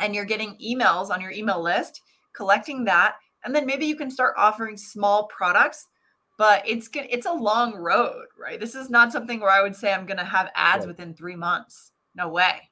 and 0.00 0.14
you're 0.14 0.24
getting 0.24 0.56
emails 0.56 1.10
on 1.10 1.20
your 1.20 1.32
email 1.32 1.62
list, 1.62 2.00
collecting 2.32 2.84
that, 2.86 3.16
and 3.44 3.54
then 3.54 3.66
maybe 3.66 3.86
you 3.86 3.96
can 3.96 4.10
start 4.10 4.34
offering 4.36 4.76
small 4.76 5.26
products 5.26 5.86
but 6.38 6.66
it's 6.66 6.88
it's 6.94 7.26
a 7.26 7.32
long 7.32 7.74
road 7.74 8.24
right? 8.40 8.58
This 8.58 8.74
is 8.74 8.88
not 8.88 9.12
something 9.12 9.40
where 9.40 9.50
i 9.50 9.60
would 9.60 9.76
say 9.76 9.92
i'm 9.92 10.06
going 10.06 10.16
to 10.16 10.24
have 10.24 10.48
ads 10.54 10.80
Right. 10.80 10.88
within 10.88 11.12
three 11.14 11.36
months. 11.36 11.92
No 12.14 12.28
way. 12.28 12.70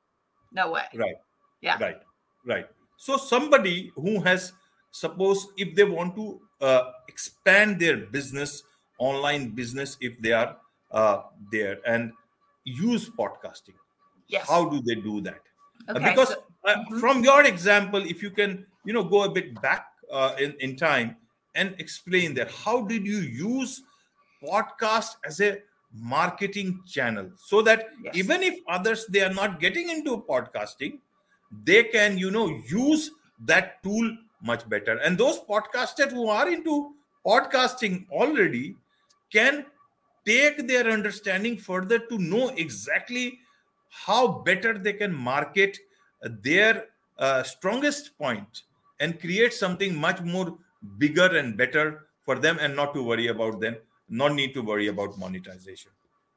No 0.52 0.70
way. 0.70 0.84
Right. 0.94 1.16
Yeah. 1.60 1.76
right. 1.78 1.98
Right. 2.46 2.66
So 2.96 3.18
somebody 3.18 3.92
who 3.94 4.20
has 4.22 4.52
suppose 4.90 5.48
if 5.56 5.74
they 5.74 5.84
want 5.84 6.14
to 6.16 6.40
uh, 6.60 6.92
expand 7.08 7.78
their 7.80 7.96
business 8.08 8.62
online 8.98 9.50
business 9.50 9.96
if 10.00 10.18
they 10.20 10.32
are 10.32 10.56
uh, 10.90 11.22
there 11.52 11.78
and 11.86 12.12
use 12.64 13.08
podcasting 13.10 13.76
yes 14.26 14.46
how 14.48 14.68
do 14.68 14.80
they 14.82 14.94
do 14.96 15.20
that 15.20 15.40
Uh, 15.88 15.92
okay 15.96 16.10
because 16.10 16.30
so- 16.34 16.44
uh, 16.64 16.76
Mhm. 16.90 17.00
from 17.00 17.22
your 17.24 17.44
example 17.46 18.02
if 18.14 18.22
you 18.22 18.30
can 18.30 18.66
you 18.84 18.92
know 18.92 19.04
go 19.04 19.22
a 19.24 19.30
bit 19.30 19.54
back 19.62 19.86
uh, 20.12 20.34
in, 20.38 20.52
in 20.60 20.74
time 20.76 21.16
and 21.54 21.74
explain 21.78 22.34
that 22.34 22.50
how 22.50 22.82
did 22.82 23.06
you 23.06 23.18
use 23.18 23.82
podcast 24.42 25.16
as 25.24 25.40
a 25.40 25.58
marketing 25.92 26.80
channel 26.86 27.30
so 27.36 27.62
that 27.62 27.86
Yes. 28.02 28.14
even 28.16 28.42
if 28.42 28.58
others 28.68 29.06
they 29.06 29.22
are 29.22 29.32
not 29.32 29.58
getting 29.60 29.88
into 29.88 30.18
podcasting 30.28 30.98
they 31.64 31.84
can 31.84 32.18
you 32.18 32.30
know 32.30 32.48
use 32.68 33.10
that 33.46 33.82
tool 33.82 34.10
much 34.42 34.68
better. 34.68 34.98
And 34.98 35.16
those 35.16 35.40
podcasters 35.40 36.12
who 36.12 36.28
are 36.28 36.48
into 36.48 36.94
podcasting 37.26 38.08
already 38.10 38.76
can 39.32 39.66
take 40.24 40.66
their 40.66 40.88
understanding 40.90 41.56
further 41.56 41.98
to 41.98 42.18
know 42.18 42.48
exactly 42.50 43.40
how 43.88 44.28
better 44.28 44.76
they 44.78 44.92
can 44.92 45.14
market 45.14 45.78
their 46.22 46.86
uh, 47.18 47.42
strongest 47.42 48.16
point 48.18 48.62
and 49.00 49.20
create 49.20 49.52
something 49.52 49.94
much 49.94 50.20
more 50.20 50.56
bigger 50.98 51.36
and 51.36 51.56
better 51.56 52.08
for 52.22 52.38
them 52.38 52.58
and 52.60 52.76
not 52.76 52.94
to 52.94 53.02
worry 53.02 53.28
about 53.28 53.60
them 53.60 53.76
not 54.08 54.34
need 54.34 54.54
to 54.54 54.62
worry 54.62 54.88
about 54.88 55.18
monetization. 55.18 55.90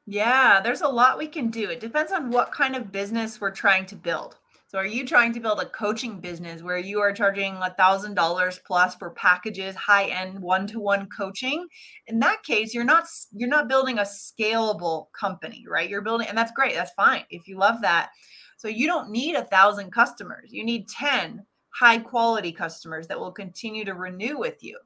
Yeah 0.06 0.60
there's 0.60 0.82
a 0.82 0.88
lot 0.88 1.18
we 1.18 1.26
can 1.26 1.48
do. 1.50 1.70
It 1.70 1.80
depends 1.80 2.12
on 2.12 2.30
what 2.30 2.52
kind 2.52 2.74
of 2.76 2.92
business 2.92 3.40
we're 3.40 3.50
trying 3.50 3.86
to 3.86 3.96
build 3.96 4.36
so 4.72 4.78
are 4.78 4.86
you 4.86 5.04
trying 5.04 5.34
to 5.34 5.40
build 5.40 5.60
a 5.60 5.66
coaching 5.66 6.18
business 6.18 6.62
where 6.62 6.78
you 6.78 6.98
are 7.00 7.12
charging 7.12 7.56
a 7.56 7.74
thousand 7.74 8.14
dollars 8.14 8.58
plus 8.66 8.94
for 8.94 9.10
packages 9.10 9.76
high 9.76 10.06
end 10.06 10.40
one-to-one 10.40 11.10
coaching? 11.14 11.66
In 12.06 12.18
that 12.20 12.42
case 12.42 12.72
you're 12.72 12.82
not 12.82 13.04
you're 13.32 13.50
not 13.50 13.68
building 13.68 13.98
a 13.98 14.02
scalable 14.02 15.08
company 15.12 15.66
right? 15.68 15.90
You're 15.90 16.00
building 16.00 16.26
and 16.26 16.38
that's 16.38 16.52
great 16.52 16.74
that's 16.74 16.92
fine 16.92 17.24
if 17.28 17.46
you 17.46 17.58
love 17.58 17.82
that. 17.82 18.12
So 18.56 18.66
you 18.66 18.86
don't 18.86 19.10
need 19.10 19.34
a 19.34 19.44
thousand 19.44 19.92
customers. 19.92 20.50
You 20.50 20.64
need 20.64 20.88
10 20.88 21.44
high 21.74 21.98
quality 21.98 22.50
customers 22.50 23.06
that 23.08 23.20
will 23.20 23.32
continue 23.32 23.84
to 23.84 23.92
renew 23.92 24.38
with 24.38 24.62
you 24.62 24.78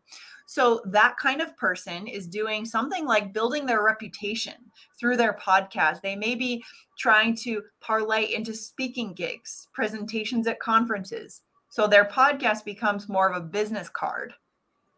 so 0.47 0.81
that 0.87 1.17
kind 1.17 1.41
of 1.41 1.57
person 1.57 2.07
is 2.07 2.26
doing 2.26 2.65
something 2.65 3.05
like 3.05 3.35
building 3.35 3.67
their 3.67 3.83
reputation 3.83 4.55
through 4.99 5.17
their 5.17 5.35
podcast 5.35 6.00
they 6.00 6.17
may 6.17 6.35
be 6.35 6.62
trying 6.99 7.35
to 7.35 7.62
parlay 7.81 8.33
into 8.35 8.55
speaking 8.55 9.12
gigs 9.12 9.69
presentations 9.75 10.47
at 10.47 10.61
conferences 10.61 11.43
so 11.69 11.87
their 11.87 12.05
podcast 12.05 12.65
becomes 12.65 13.09
more 13.09 13.29
of 13.29 13.37
a 13.37 13.47
business 13.47 13.88
card 13.88 14.33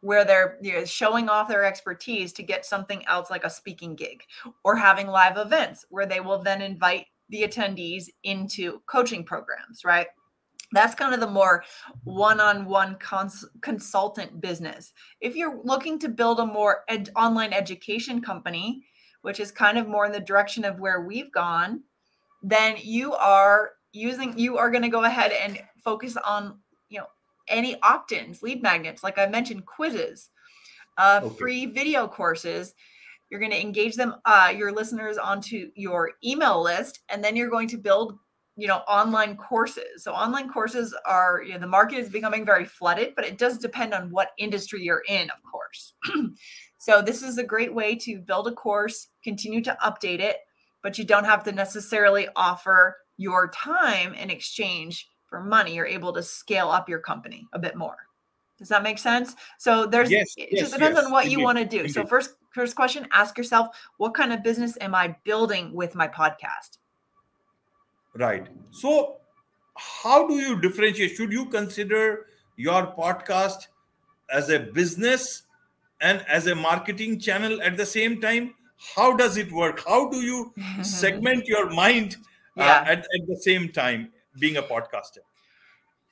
where 0.00 0.24
they're 0.24 0.58
you 0.62 0.72
know, 0.74 0.84
showing 0.84 1.28
off 1.28 1.48
their 1.48 1.64
expertise 1.64 2.32
to 2.32 2.42
get 2.42 2.64
something 2.64 3.04
else 3.06 3.30
like 3.30 3.44
a 3.44 3.50
speaking 3.50 3.94
gig 3.94 4.22
or 4.64 4.76
having 4.76 5.08
live 5.08 5.36
events 5.36 5.84
where 5.90 6.06
they 6.06 6.20
will 6.20 6.42
then 6.42 6.62
invite 6.62 7.06
the 7.30 7.42
attendees 7.42 8.04
into 8.22 8.80
coaching 8.86 9.24
programs, 9.24 9.84
right? 9.84 10.06
That's 10.72 10.94
kind 10.94 11.14
of 11.14 11.20
the 11.20 11.26
more 11.26 11.64
one 12.04 12.40
on 12.40 12.66
one 12.66 12.96
consultant 13.62 14.40
business. 14.40 14.92
If 15.20 15.34
you're 15.34 15.60
looking 15.64 15.98
to 16.00 16.08
build 16.08 16.40
a 16.40 16.46
more 16.46 16.84
ed- 16.88 17.10
online 17.16 17.54
education 17.54 18.20
company, 18.20 18.84
which 19.22 19.40
is 19.40 19.50
kind 19.50 19.78
of 19.78 19.88
more 19.88 20.04
in 20.04 20.12
the 20.12 20.20
direction 20.20 20.64
of 20.64 20.78
where 20.78 21.00
we've 21.00 21.32
gone, 21.32 21.82
then 22.42 22.76
you 22.82 23.14
are 23.14 23.70
using, 23.92 24.38
you 24.38 24.58
are 24.58 24.70
going 24.70 24.82
to 24.82 24.88
go 24.88 25.04
ahead 25.04 25.32
and 25.32 25.58
focus 25.82 26.16
on, 26.18 26.58
you 26.90 26.98
know, 26.98 27.06
any 27.48 27.80
opt 27.80 28.12
ins, 28.12 28.42
lead 28.42 28.62
magnets, 28.62 29.02
like 29.02 29.16
I 29.16 29.26
mentioned, 29.26 29.64
quizzes. 29.64 30.28
uh, 30.98 31.20
okay. 31.22 31.34
free 31.36 31.66
video 31.66 32.06
courses. 32.06 32.74
You're 33.30 33.40
going 33.40 33.52
to 33.52 33.60
engage 33.60 33.94
them, 33.94 34.16
uh, 34.24 34.52
your 34.54 34.72
listeners, 34.72 35.16
onto 35.16 35.70
your 35.74 36.12
email 36.24 36.62
list, 36.62 37.00
and 37.08 37.22
then 37.22 37.36
you're 37.36 37.50
going 37.50 37.68
to 37.68 37.78
build 37.78 38.18
you 38.58 38.66
know 38.66 38.78
online 38.88 39.36
courses. 39.36 40.02
So 40.02 40.12
online 40.12 40.50
courses 40.50 40.94
are 41.06 41.42
you 41.46 41.54
know 41.54 41.60
the 41.60 41.66
market 41.68 41.98
is 41.98 42.08
becoming 42.08 42.44
very 42.44 42.64
flooded 42.64 43.14
but 43.14 43.24
it 43.24 43.38
does 43.38 43.56
depend 43.56 43.94
on 43.94 44.10
what 44.10 44.32
industry 44.36 44.82
you're 44.82 45.04
in 45.08 45.30
of 45.30 45.42
course. 45.50 45.94
So 46.80 47.02
this 47.02 47.24
is 47.24 47.38
a 47.38 47.44
great 47.44 47.74
way 47.74 47.96
to 47.96 48.20
build 48.20 48.46
a 48.46 48.52
course 48.52 49.08
continue 49.24 49.62
to 49.62 49.76
update 49.84 50.20
it 50.20 50.36
but 50.82 50.96
you 50.96 51.04
don't 51.04 51.24
have 51.24 51.42
to 51.44 51.52
necessarily 51.52 52.28
offer 52.36 52.96
your 53.16 53.50
time 53.50 54.14
in 54.14 54.30
exchange 54.30 55.08
for 55.26 55.42
money. 55.42 55.74
You're 55.74 55.86
able 55.86 56.12
to 56.12 56.22
scale 56.22 56.68
up 56.70 56.88
your 56.88 57.00
company 57.00 57.46
a 57.52 57.58
bit 57.58 57.76
more. 57.76 57.96
Does 58.58 58.68
that 58.68 58.84
make 58.84 58.98
sense? 58.98 59.34
So 59.58 59.86
there's 59.86 60.10
yes, 60.10 60.32
it 60.36 60.50
yes, 60.52 60.62
just 60.62 60.72
depends 60.74 60.96
yes, 60.96 61.04
on 61.04 61.10
what 61.12 61.30
you 61.30 61.40
want 61.40 61.58
to 61.58 61.64
do. 61.64 61.88
So 61.88 62.06
first 62.06 62.34
first 62.54 62.74
question 62.74 63.06
ask 63.12 63.36
yourself 63.36 63.68
what 63.98 64.14
kind 64.14 64.32
of 64.32 64.42
business 64.42 64.76
am 64.80 64.94
i 64.94 65.14
building 65.24 65.72
with 65.74 65.94
my 65.94 66.08
podcast 66.08 66.78
Right. 68.18 68.48
So, 68.70 69.18
how 69.76 70.26
do 70.26 70.34
you 70.34 70.60
differentiate? 70.60 71.14
Should 71.14 71.32
you 71.32 71.46
consider 71.46 72.26
your 72.56 72.92
podcast 72.98 73.68
as 74.28 74.50
a 74.50 74.58
business 74.58 75.44
and 76.00 76.24
as 76.28 76.48
a 76.48 76.54
marketing 76.54 77.20
channel 77.20 77.62
at 77.62 77.76
the 77.76 77.86
same 77.86 78.20
time? 78.20 78.54
How 78.96 79.16
does 79.16 79.36
it 79.36 79.52
work? 79.52 79.84
How 79.86 80.08
do 80.08 80.20
you 80.20 80.52
segment 80.82 81.46
your 81.46 81.70
mind 81.70 82.16
uh, 82.56 82.62
yeah. 82.64 82.84
at, 82.86 82.98
at 82.98 83.28
the 83.28 83.36
same 83.40 83.68
time 83.68 84.08
being 84.40 84.56
a 84.56 84.62
podcaster? 84.62 85.18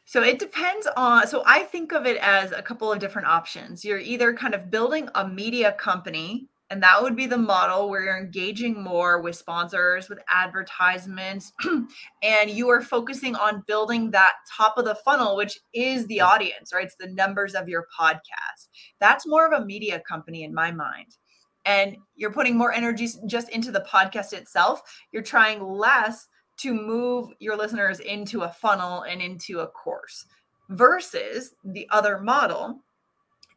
So 0.05 0.23
it 0.23 0.39
depends 0.39 0.87
on, 0.97 1.27
so 1.27 1.43
I 1.45 1.65
think 1.65 1.93
of 1.93 2.07
it 2.07 2.19
as 2.19 2.53
a 2.53 2.63
couple 2.63 2.93
of 2.93 3.01
different 3.01 3.27
options. 3.27 3.85
You're 3.85 3.99
either 3.99 4.33
kind 4.33 4.55
of 4.55 4.71
building 4.71 5.09
a 5.17 5.27
media 5.27 5.73
company 5.73 6.47
and 6.71 6.83
that 6.83 7.01
would 7.01 7.15
be 7.15 7.27
the 7.27 7.39
model 7.39 7.89
where 7.89 8.03
you're 8.03 8.19
engaging 8.19 8.83
more 8.83 9.21
with 9.21 9.37
sponsors, 9.37 10.09
with 10.09 10.19
advertisements, 10.29 11.53
and 12.23 12.51
you 12.51 12.69
are 12.69 12.83
focusing 12.83 13.37
on 13.37 13.63
building 13.69 14.11
that 14.11 14.33
top 14.57 14.77
of 14.77 14.85
the 14.85 14.97
funnel, 15.05 15.37
which 15.37 15.61
is 15.75 16.07
the 16.07 16.21
audience, 16.21 16.73
right? 16.73 16.85
It's 16.85 16.97
the 16.99 17.13
numbers 17.13 17.55
of 17.55 17.69
your 17.69 17.87
podcast. 17.99 18.69
That's 18.99 19.29
more 19.29 19.47
of 19.47 19.61
a 19.61 19.65
media 19.65 20.03
company 20.09 20.43
in 20.43 20.53
my 20.53 20.73
mind. 20.73 21.17
And 21.65 21.97
you're 22.17 22.33
putting 22.33 22.57
more 22.57 22.73
energy 22.73 23.09
just 23.27 23.49
into 23.51 23.71
the 23.71 23.87
podcast 23.89 24.33
itself. 24.33 24.83
You're 25.13 25.23
trying 25.23 25.63
less 25.63 26.27
to 26.59 26.75
move 26.75 27.29
your 27.39 27.57
listeners 27.57 28.01
into 28.01 28.43
a 28.43 28.49
funnel 28.49 29.03
and 29.03 29.21
into 29.21 29.61
a 29.61 29.69
course 29.69 30.27
versus 30.71 31.55
the 31.65 31.89
other 31.91 32.19
model 32.19 32.83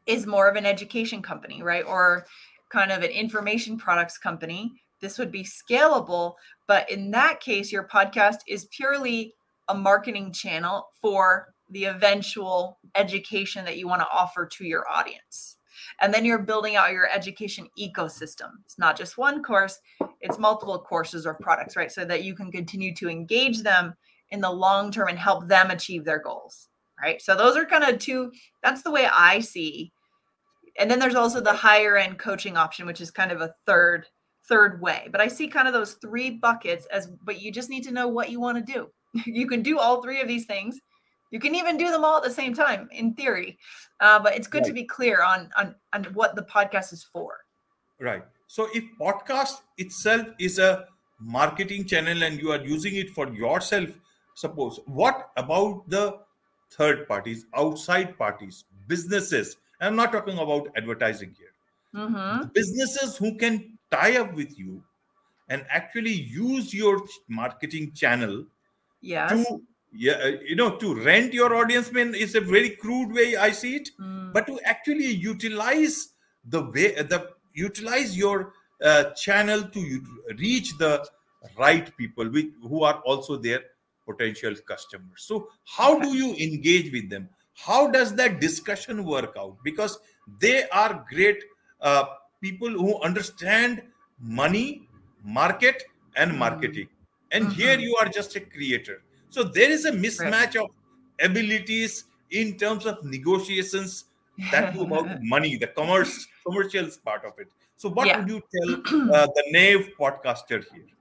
is 0.05 0.25
more 0.25 0.49
of 0.49 0.55
an 0.55 0.65
education 0.65 1.21
company, 1.21 1.61
right? 1.61 1.85
Or 1.85 2.25
kind 2.69 2.91
of 2.91 3.03
an 3.03 3.09
information 3.09 3.77
products 3.77 4.17
company, 4.17 4.71
this 5.01 5.17
would 5.17 5.31
be 5.31 5.43
scalable. 5.43 6.35
But 6.67 6.89
in 6.89 7.11
that 7.11 7.39
case, 7.39 7.71
your 7.71 7.87
podcast 7.87 8.39
is 8.47 8.65
purely 8.65 9.33
a 9.67 9.75
marketing 9.75 10.31
channel 10.31 10.89
for 11.01 11.53
the 11.69 11.85
eventual 11.85 12.79
education 12.95 13.63
that 13.65 13.77
you 13.77 13.87
want 13.87 14.01
to 14.01 14.07
offer 14.11 14.45
to 14.45 14.65
your 14.65 14.89
audience. 14.89 15.57
And 16.01 16.13
then 16.13 16.25
you're 16.25 16.39
building 16.39 16.75
out 16.75 16.91
your 16.91 17.09
education 17.09 17.67
ecosystem. 17.79 18.49
It's 18.65 18.79
not 18.79 18.97
just 18.97 19.17
one 19.17 19.43
course, 19.43 19.79
it's 20.21 20.39
multiple 20.39 20.79
courses 20.79 21.25
or 21.25 21.35
products, 21.35 21.75
right? 21.75 21.91
So 21.91 22.05
that 22.05 22.23
you 22.23 22.35
can 22.35 22.51
continue 22.51 22.93
to 22.95 23.09
engage 23.09 23.61
them 23.61 23.93
in 24.31 24.41
the 24.41 24.51
long 24.51 24.91
term 24.91 25.07
and 25.07 25.17
help 25.17 25.47
them 25.47 25.71
achieve 25.71 26.03
their 26.03 26.19
goals, 26.19 26.69
right? 27.01 27.21
So 27.21 27.35
those 27.35 27.55
are 27.55 27.65
kind 27.65 27.83
of 27.83 27.99
two, 27.99 28.31
that's 28.61 28.81
the 28.81 28.91
way 28.91 29.07
I 29.11 29.39
see 29.39 29.91
and 30.79 30.89
then 30.89 30.99
there's 30.99 31.15
also 31.15 31.39
the 31.39 31.53
higher 31.53 31.97
end 31.97 32.17
coaching 32.17 32.57
option 32.57 32.85
which 32.85 33.01
is 33.01 33.11
kind 33.11 33.31
of 33.31 33.41
a 33.41 33.53
third 33.65 34.07
third 34.47 34.81
way. 34.81 35.07
But 35.11 35.21
i 35.21 35.27
see 35.27 35.47
kind 35.47 35.67
of 35.67 35.73
those 35.73 35.93
three 35.95 36.31
buckets 36.31 36.87
as 36.87 37.07
but 37.23 37.41
you 37.41 37.51
just 37.51 37.69
need 37.69 37.83
to 37.83 37.91
know 37.91 38.07
what 38.07 38.29
you 38.29 38.39
want 38.39 38.65
to 38.65 38.73
do. 38.73 38.89
You 39.25 39.47
can 39.47 39.61
do 39.61 39.79
all 39.79 40.01
three 40.01 40.21
of 40.21 40.27
these 40.27 40.45
things. 40.45 40.79
You 41.31 41.39
can 41.39 41.53
even 41.53 41.77
do 41.77 41.91
them 41.91 42.03
all 42.03 42.17
at 42.17 42.23
the 42.23 42.31
same 42.41 42.53
time 42.55 42.89
in 42.91 43.13
theory. 43.13 43.57
Uh, 43.99 44.19
but 44.19 44.35
it's 44.35 44.47
good 44.47 44.63
right. 44.63 44.67
to 44.67 44.73
be 44.73 44.83
clear 44.83 45.21
on, 45.23 45.49
on 45.57 45.75
on 45.93 46.05
what 46.13 46.35
the 46.35 46.43
podcast 46.43 46.93
is 46.93 47.03
for. 47.03 47.37
Right. 47.99 48.23
So 48.47 48.67
if 48.73 48.83
podcast 48.99 49.61
itself 49.77 50.27
is 50.39 50.57
a 50.57 50.85
marketing 51.19 51.85
channel 51.85 52.23
and 52.23 52.39
you 52.39 52.51
are 52.51 52.61
using 52.61 52.95
it 52.95 53.09
for 53.11 53.27
yourself 53.33 53.89
suppose 54.35 54.79
what 54.85 55.31
about 55.35 55.83
the 55.89 56.17
third 56.71 57.07
parties 57.07 57.45
outside 57.55 58.17
parties 58.17 58.63
businesses 58.87 59.57
I'm 59.81 59.95
not 59.95 60.11
talking 60.11 60.37
about 60.37 60.69
advertising 60.75 61.35
here. 61.37 61.53
Mm-hmm. 61.95 62.49
Businesses 62.53 63.17
who 63.17 63.35
can 63.37 63.77
tie 63.91 64.17
up 64.17 64.33
with 64.33 64.57
you 64.57 64.83
and 65.49 65.65
actually 65.69 66.11
use 66.11 66.73
your 66.73 67.01
marketing 67.27 67.91
channel 67.93 68.45
yes. 69.01 69.31
to 69.31 69.61
yeah 69.91 70.13
uh, 70.23 70.31
you 70.45 70.55
know 70.55 70.75
to 70.77 70.93
rent 71.03 71.33
your 71.33 71.55
audience 71.55 71.91
man 71.91 72.13
is 72.13 72.35
a 72.35 72.41
very 72.41 72.69
crude 72.69 73.11
way 73.11 73.35
i 73.35 73.49
see 73.51 73.75
it 73.77 73.89
mm. 73.99 74.31
but 74.31 74.45
to 74.45 74.59
actually 74.63 75.07
utilize 75.07 76.09
the 76.45 76.61
way 76.61 76.93
the 76.93 77.29
utilize 77.53 78.15
your 78.15 78.53
uh, 78.83 79.05
channel 79.11 79.63
to 79.63 80.01
reach 80.37 80.77
the 80.77 81.05
right 81.57 81.95
people 81.97 82.29
with, 82.29 82.45
who 82.61 82.83
are 82.83 83.01
also 83.05 83.35
their 83.35 83.61
potential 84.07 84.53
customers 84.67 85.25
so 85.25 85.49
how 85.65 85.99
do 85.99 86.15
you 86.15 86.35
engage 86.35 86.91
with 86.91 87.09
them 87.09 87.27
how 87.65 87.87
does 87.87 88.13
that 88.15 88.39
discussion 88.39 89.03
work 89.03 89.35
out 89.37 89.57
because 89.63 89.99
they 90.39 90.67
are 90.69 91.05
great 91.09 91.43
uh, 91.81 92.05
people 92.41 92.69
who 92.69 92.99
understand 93.01 93.81
money 94.19 94.87
market 95.23 95.83
and 96.15 96.31
mm-hmm. 96.31 96.39
marketing 96.39 96.87
and 97.31 97.45
mm-hmm. 97.45 97.53
here 97.53 97.79
you 97.79 97.95
are 97.99 98.07
just 98.07 98.35
a 98.35 98.39
creator 98.39 99.01
so 99.29 99.43
there 99.43 99.71
is 99.71 99.85
a 99.85 99.91
mismatch 99.91 100.55
of 100.55 100.69
abilities 101.21 102.05
in 102.31 102.57
terms 102.57 102.85
of 102.85 103.03
negotiations 103.03 104.05
that 104.51 104.75
about 104.75 105.21
money 105.35 105.57
the 105.57 105.67
commerce 105.67 106.27
commercials 106.45 106.97
part 106.97 107.25
of 107.25 107.33
it 107.39 107.47
so 107.75 107.89
what 107.89 108.07
yeah. 108.07 108.19
would 108.19 108.29
you 108.29 108.41
tell 108.55 109.11
uh, 109.15 109.27
the 109.35 109.43
naive 109.51 109.89
podcaster 109.99 110.63
here 110.73 110.98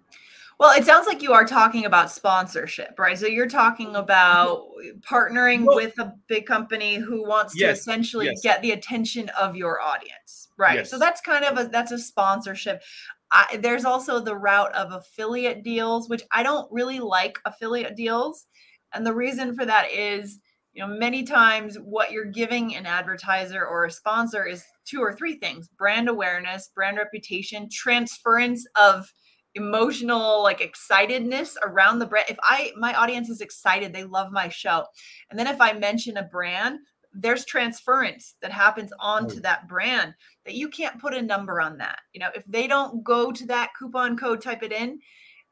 well, 0.58 0.76
it 0.76 0.84
sounds 0.84 1.06
like 1.06 1.22
you 1.22 1.32
are 1.32 1.44
talking 1.44 1.84
about 1.84 2.10
sponsorship, 2.10 2.98
right? 2.98 3.16
So 3.16 3.26
you're 3.26 3.48
talking 3.48 3.94
about 3.94 4.64
partnering 5.00 5.64
well, 5.64 5.76
with 5.76 5.96
a 6.00 6.12
big 6.26 6.46
company 6.46 6.96
who 6.96 7.26
wants 7.26 7.54
yes, 7.56 7.66
to 7.66 7.80
essentially 7.80 8.26
yes. 8.26 8.40
get 8.42 8.60
the 8.62 8.72
attention 8.72 9.28
of 9.40 9.54
your 9.54 9.80
audience, 9.80 10.48
right? 10.56 10.78
Yes. 10.78 10.90
So 10.90 10.98
that's 10.98 11.20
kind 11.20 11.44
of 11.44 11.58
a 11.58 11.68
that's 11.68 11.92
a 11.92 11.98
sponsorship. 11.98 12.82
I, 13.30 13.58
there's 13.60 13.84
also 13.84 14.18
the 14.18 14.34
route 14.34 14.74
of 14.74 14.92
affiliate 14.92 15.62
deals, 15.62 16.08
which 16.08 16.22
I 16.32 16.42
don't 16.42 16.70
really 16.72 16.98
like 16.98 17.38
affiliate 17.44 17.94
deals, 17.94 18.46
and 18.94 19.06
the 19.06 19.14
reason 19.14 19.54
for 19.54 19.64
that 19.64 19.92
is 19.92 20.40
you 20.72 20.82
know 20.82 20.88
many 20.88 21.22
times 21.22 21.76
what 21.76 22.10
you're 22.10 22.24
giving 22.24 22.74
an 22.74 22.84
advertiser 22.84 23.64
or 23.64 23.84
a 23.84 23.90
sponsor 23.92 24.44
is 24.44 24.64
two 24.84 25.00
or 25.00 25.12
three 25.12 25.34
things 25.34 25.68
brand 25.78 26.08
awareness 26.08 26.70
brand 26.74 26.96
reputation 26.96 27.68
transference 27.70 28.66
of 28.76 29.12
emotional 29.58 30.42
like 30.42 30.60
excitedness 30.60 31.56
around 31.62 31.98
the 31.98 32.06
brand. 32.06 32.26
If 32.30 32.38
i 32.42 32.72
my 32.76 32.94
audience 32.94 33.28
is 33.28 33.40
excited 33.40 33.92
they 33.92 34.04
love 34.04 34.32
my 34.32 34.48
show. 34.48 34.84
And 35.30 35.38
then 35.38 35.46
if 35.46 35.60
i 35.60 35.72
mention 35.72 36.16
a 36.16 36.22
brand 36.22 36.78
there's 37.12 37.44
transference 37.44 38.34
that 38.42 38.52
happens 38.52 38.92
onto 39.00 39.40
that 39.40 39.66
brand 39.66 40.14
that 40.44 40.54
you 40.54 40.68
can't 40.68 41.00
put 41.00 41.14
a 41.14 41.22
number 41.22 41.60
on 41.60 41.76
that. 41.78 41.98
You 42.12 42.20
know 42.20 42.30
if 42.34 42.44
they 42.46 42.66
don't 42.66 43.04
go 43.04 43.32
to 43.32 43.46
that 43.46 43.70
coupon 43.78 44.16
code 44.16 44.40
type 44.40 44.62
it 44.62 44.72
in 44.72 44.98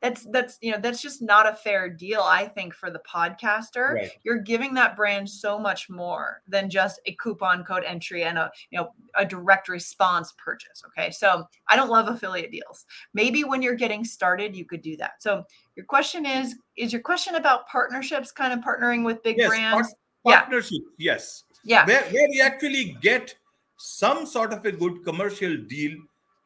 that's 0.02 0.26
that's 0.26 0.58
you 0.60 0.70
know 0.70 0.78
that's 0.78 1.00
just 1.00 1.22
not 1.22 1.48
a 1.48 1.54
fair 1.54 1.88
deal 1.88 2.20
i 2.20 2.46
think 2.46 2.74
for 2.74 2.90
the 2.90 3.00
podcaster. 3.10 3.94
Right. 3.94 4.10
you're 4.24 4.38
giving 4.38 4.74
that 4.74 4.96
brand 4.96 5.28
so 5.28 5.58
much 5.58 5.88
more 5.88 6.42
than 6.46 6.68
just 6.68 7.00
a 7.06 7.12
coupon 7.12 7.64
code 7.64 7.84
entry 7.84 8.24
and 8.24 8.36
a 8.36 8.50
you 8.70 8.78
know 8.78 8.90
a 9.14 9.24
direct 9.24 9.68
response 9.68 10.34
purchase 10.42 10.82
okay? 10.88 11.10
So 11.10 11.44
i 11.68 11.76
don't 11.76 11.88
love 11.88 12.08
affiliate 12.08 12.52
deals. 12.52 12.84
Maybe 13.14 13.44
when 13.44 13.62
you're 13.62 13.74
getting 13.74 14.04
started 14.04 14.54
you 14.54 14.64
could 14.64 14.82
do 14.82 14.96
that. 14.98 15.22
So 15.22 15.44
your 15.76 15.86
question 15.86 16.26
is 16.26 16.56
is 16.76 16.92
your 16.92 17.02
question 17.02 17.36
about 17.36 17.66
partnerships 17.68 18.32
kind 18.32 18.52
of 18.52 18.60
partnering 18.60 19.04
with 19.04 19.22
big 19.22 19.38
yes, 19.38 19.48
brands 19.48 19.94
par- 20.24 20.40
partnership 20.40 20.82
yeah. 20.98 21.12
yes. 21.12 21.44
Yeah. 21.64 21.84
Where, 21.84 22.02
where 22.02 22.28
you 22.30 22.42
actually 22.42 22.96
get 23.00 23.34
some 23.78 24.24
sort 24.26 24.52
of 24.52 24.64
a 24.64 24.72
good 24.72 25.04
commercial 25.04 25.56
deal 25.56 25.96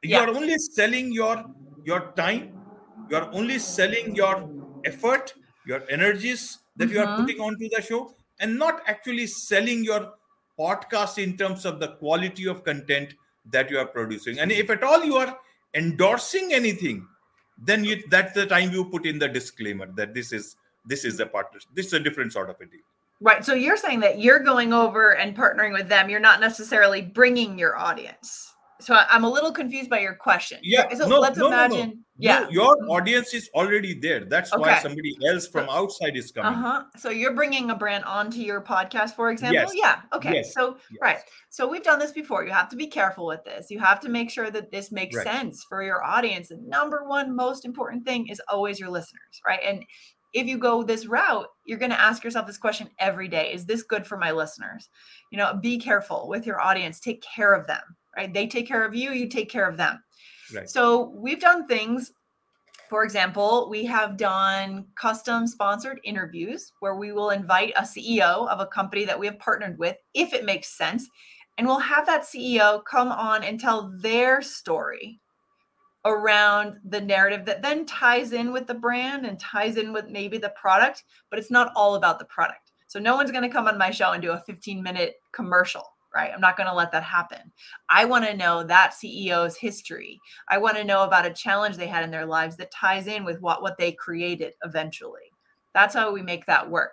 you're 0.02 0.28
yeah. 0.28 0.34
only 0.34 0.56
selling 0.56 1.12
your 1.12 1.44
your 1.84 2.12
time 2.16 2.59
you 3.10 3.16
are 3.16 3.28
only 3.32 3.58
selling 3.58 4.14
your 4.14 4.48
effort 4.84 5.34
your 5.66 5.82
energies 5.90 6.58
that 6.76 6.86
mm-hmm. 6.86 6.94
you 6.94 7.00
are 7.00 7.06
mm-hmm. 7.06 7.22
putting 7.22 7.40
onto 7.40 7.68
the 7.68 7.82
show 7.82 8.14
and 8.40 8.58
not 8.58 8.82
actually 8.86 9.26
selling 9.26 9.84
your 9.84 10.14
podcast 10.58 11.22
in 11.22 11.36
terms 11.36 11.64
of 11.64 11.80
the 11.80 11.88
quality 12.02 12.46
of 12.46 12.64
content 12.64 13.14
that 13.50 13.70
you 13.70 13.78
are 13.78 13.86
producing 13.86 14.38
and 14.38 14.52
if 14.52 14.70
at 14.70 14.82
all 14.82 15.04
you 15.04 15.16
are 15.16 15.38
endorsing 15.74 16.52
anything 16.52 17.06
then 17.62 17.84
you, 17.84 18.02
that's 18.08 18.32
the 18.32 18.46
time 18.46 18.72
you 18.72 18.84
put 18.84 19.04
in 19.06 19.18
the 19.18 19.28
disclaimer 19.28 19.86
that 19.94 20.14
this 20.14 20.32
is 20.32 20.56
this 20.86 21.04
is 21.04 21.20
a 21.20 21.26
partnership 21.26 21.68
this 21.74 21.86
is 21.86 21.92
a 21.92 22.00
different 22.00 22.32
sort 22.32 22.48
of 22.50 22.56
a 22.60 22.66
deal 22.66 22.80
Right. 23.22 23.44
So 23.44 23.52
you're 23.52 23.76
saying 23.76 24.00
that 24.00 24.18
you're 24.18 24.38
going 24.38 24.72
over 24.72 25.16
and 25.16 25.36
partnering 25.36 25.74
with 25.74 25.88
them. 25.88 26.08
You're 26.08 26.20
not 26.20 26.40
necessarily 26.40 27.02
bringing 27.02 27.58
your 27.58 27.76
audience. 27.76 28.49
So 28.82 28.94
I'm 29.08 29.24
a 29.24 29.30
little 29.30 29.52
confused 29.52 29.90
by 29.90 30.00
your 30.00 30.14
question. 30.14 30.58
Yeah. 30.62 30.92
So 30.94 31.08
no, 31.08 31.20
let's 31.20 31.38
no, 31.38 31.48
no, 31.48 31.56
no. 31.56 31.64
imagine. 31.64 32.04
Yeah. 32.18 32.48
You- 32.48 32.60
your 32.62 32.76
audience 32.90 33.32
is 33.34 33.48
already 33.54 33.98
there. 33.98 34.24
That's 34.24 34.54
why 34.56 34.78
somebody 34.80 35.16
else 35.26 35.46
from 35.48 35.68
outside 35.70 36.16
is 36.16 36.30
coming. 36.32 36.52
Uh 36.52 36.54
coming. 36.54 36.70
huh. 36.70 36.84
So 36.98 37.10
you're 37.10 37.34
bringing 37.34 37.70
a 37.70 37.74
brand 37.76 38.04
onto 38.04 38.38
your 38.40 38.60
podcast, 38.62 39.14
for 39.16 39.30
example. 39.30 39.54
Yes. 39.54 39.72
Yeah. 39.74 40.00
Okay. 40.12 40.34
Yes. 40.34 40.52
So 40.54 40.76
Yes. 40.90 40.98
right. 41.00 41.18
So 41.50 41.66
we've 41.68 41.82
done 41.82 41.98
this 41.98 42.12
before. 42.12 42.44
You 42.44 42.52
have 42.52 42.68
to 42.70 42.76
be 42.76 42.86
careful 42.86 43.26
with 43.26 43.42
this. 43.44 43.70
You 43.70 43.78
have 43.78 44.00
to 44.00 44.08
make 44.08 44.30
sure 44.30 44.50
that 44.50 44.70
this 44.70 44.92
makes 44.92 45.16
Right. 45.16 45.26
sense 45.26 45.64
for 45.68 45.82
your 45.82 46.04
audience. 46.04 46.48
The 46.48 46.58
number 46.62 47.04
one 47.06 47.34
most 47.34 47.64
important 47.64 48.04
thing 48.04 48.28
is 48.28 48.40
always 48.48 48.78
your 48.78 48.90
listeners, 48.90 49.40
right? 49.46 49.60
And 49.64 49.84
if 50.32 50.46
you 50.46 50.58
go 50.58 50.84
this 50.84 51.06
route, 51.06 51.48
you're 51.64 51.78
going 51.78 51.90
to 51.90 52.00
ask 52.00 52.22
yourself 52.22 52.46
this 52.46 52.56
question 52.58 52.88
every 53.00 53.26
day: 53.26 53.52
Is 53.52 53.66
this 53.66 53.82
good 53.82 54.06
for 54.06 54.16
my 54.16 54.30
listeners? 54.30 54.88
You 55.32 55.38
know, 55.38 55.54
be 55.60 55.78
careful 55.78 56.28
with 56.28 56.46
your 56.46 56.60
audience. 56.60 57.00
Take 57.00 57.20
care 57.22 57.52
of 57.52 57.66
them, 57.66 57.80
right? 58.16 58.32
They 58.32 58.46
take 58.46 58.66
care 58.66 58.84
of 58.84 58.94
you. 58.94 59.12
You 59.12 59.28
take 59.28 59.50
care 59.50 59.68
of 59.68 59.76
them. 59.76 60.02
Right. 60.54 60.68
So 60.68 61.12
we've 61.16 61.40
done 61.40 61.66
things. 61.66 62.12
For 62.88 63.04
example, 63.04 63.68
we 63.70 63.84
have 63.84 64.16
done 64.16 64.86
custom 64.96 65.46
sponsored 65.46 66.00
interviews 66.02 66.72
where 66.80 66.96
we 66.96 67.12
will 67.12 67.30
invite 67.30 67.72
a 67.76 67.82
CEO 67.82 68.48
of 68.48 68.58
a 68.58 68.66
company 68.66 69.04
that 69.04 69.18
we 69.18 69.26
have 69.26 69.38
partnered 69.38 69.78
with, 69.78 69.96
if 70.12 70.32
it 70.32 70.44
makes 70.44 70.76
sense, 70.76 71.08
and 71.56 71.66
we'll 71.66 71.78
have 71.78 72.06
that 72.06 72.22
CEO 72.22 72.84
come 72.84 73.12
on 73.12 73.44
and 73.44 73.60
tell 73.60 73.92
their 73.98 74.42
story 74.42 75.20
around 76.04 76.78
the 76.84 77.00
narrative 77.00 77.44
that 77.44 77.62
then 77.62 77.84
ties 77.84 78.32
in 78.32 78.52
with 78.52 78.66
the 78.66 78.74
brand 78.74 79.26
and 79.26 79.38
ties 79.38 79.76
in 79.76 79.92
with 79.92 80.08
maybe 80.08 80.38
the 80.38 80.52
product, 80.60 81.04
but 81.28 81.38
it's 81.38 81.50
not 81.50 81.72
all 81.76 81.94
about 81.94 82.18
the 82.18 82.24
product. 82.24 82.72
So 82.86 82.98
no 82.98 83.14
one's 83.14 83.30
going 83.30 83.42
to 83.42 83.48
come 83.48 83.68
on 83.68 83.78
my 83.78 83.90
show 83.90 84.12
and 84.12 84.22
do 84.22 84.32
a 84.32 84.42
15 84.46 84.82
minute 84.82 85.14
commercial, 85.32 85.84
right? 86.14 86.30
I'm 86.34 86.40
not 86.40 86.56
going 86.56 86.68
to 86.68 86.74
let 86.74 86.92
that 86.92 87.02
happen. 87.02 87.52
I 87.88 88.04
want 88.04 88.24
to 88.24 88.36
know 88.36 88.62
that 88.64 88.92
CEO's 88.92 89.56
history. 89.56 90.18
I 90.48 90.58
want 90.58 90.76
to 90.76 90.84
know 90.84 91.04
about 91.04 91.26
a 91.26 91.32
challenge 91.32 91.76
they 91.76 91.86
had 91.86 92.04
in 92.04 92.10
their 92.10 92.26
lives 92.26 92.56
that 92.56 92.70
ties 92.70 93.06
in 93.06 93.24
with 93.24 93.40
what 93.40 93.62
what 93.62 93.78
they 93.78 93.92
created 93.92 94.54
eventually. 94.64 95.32
That's 95.74 95.94
how 95.94 96.12
we 96.12 96.22
make 96.22 96.46
that 96.46 96.68
work. 96.68 96.92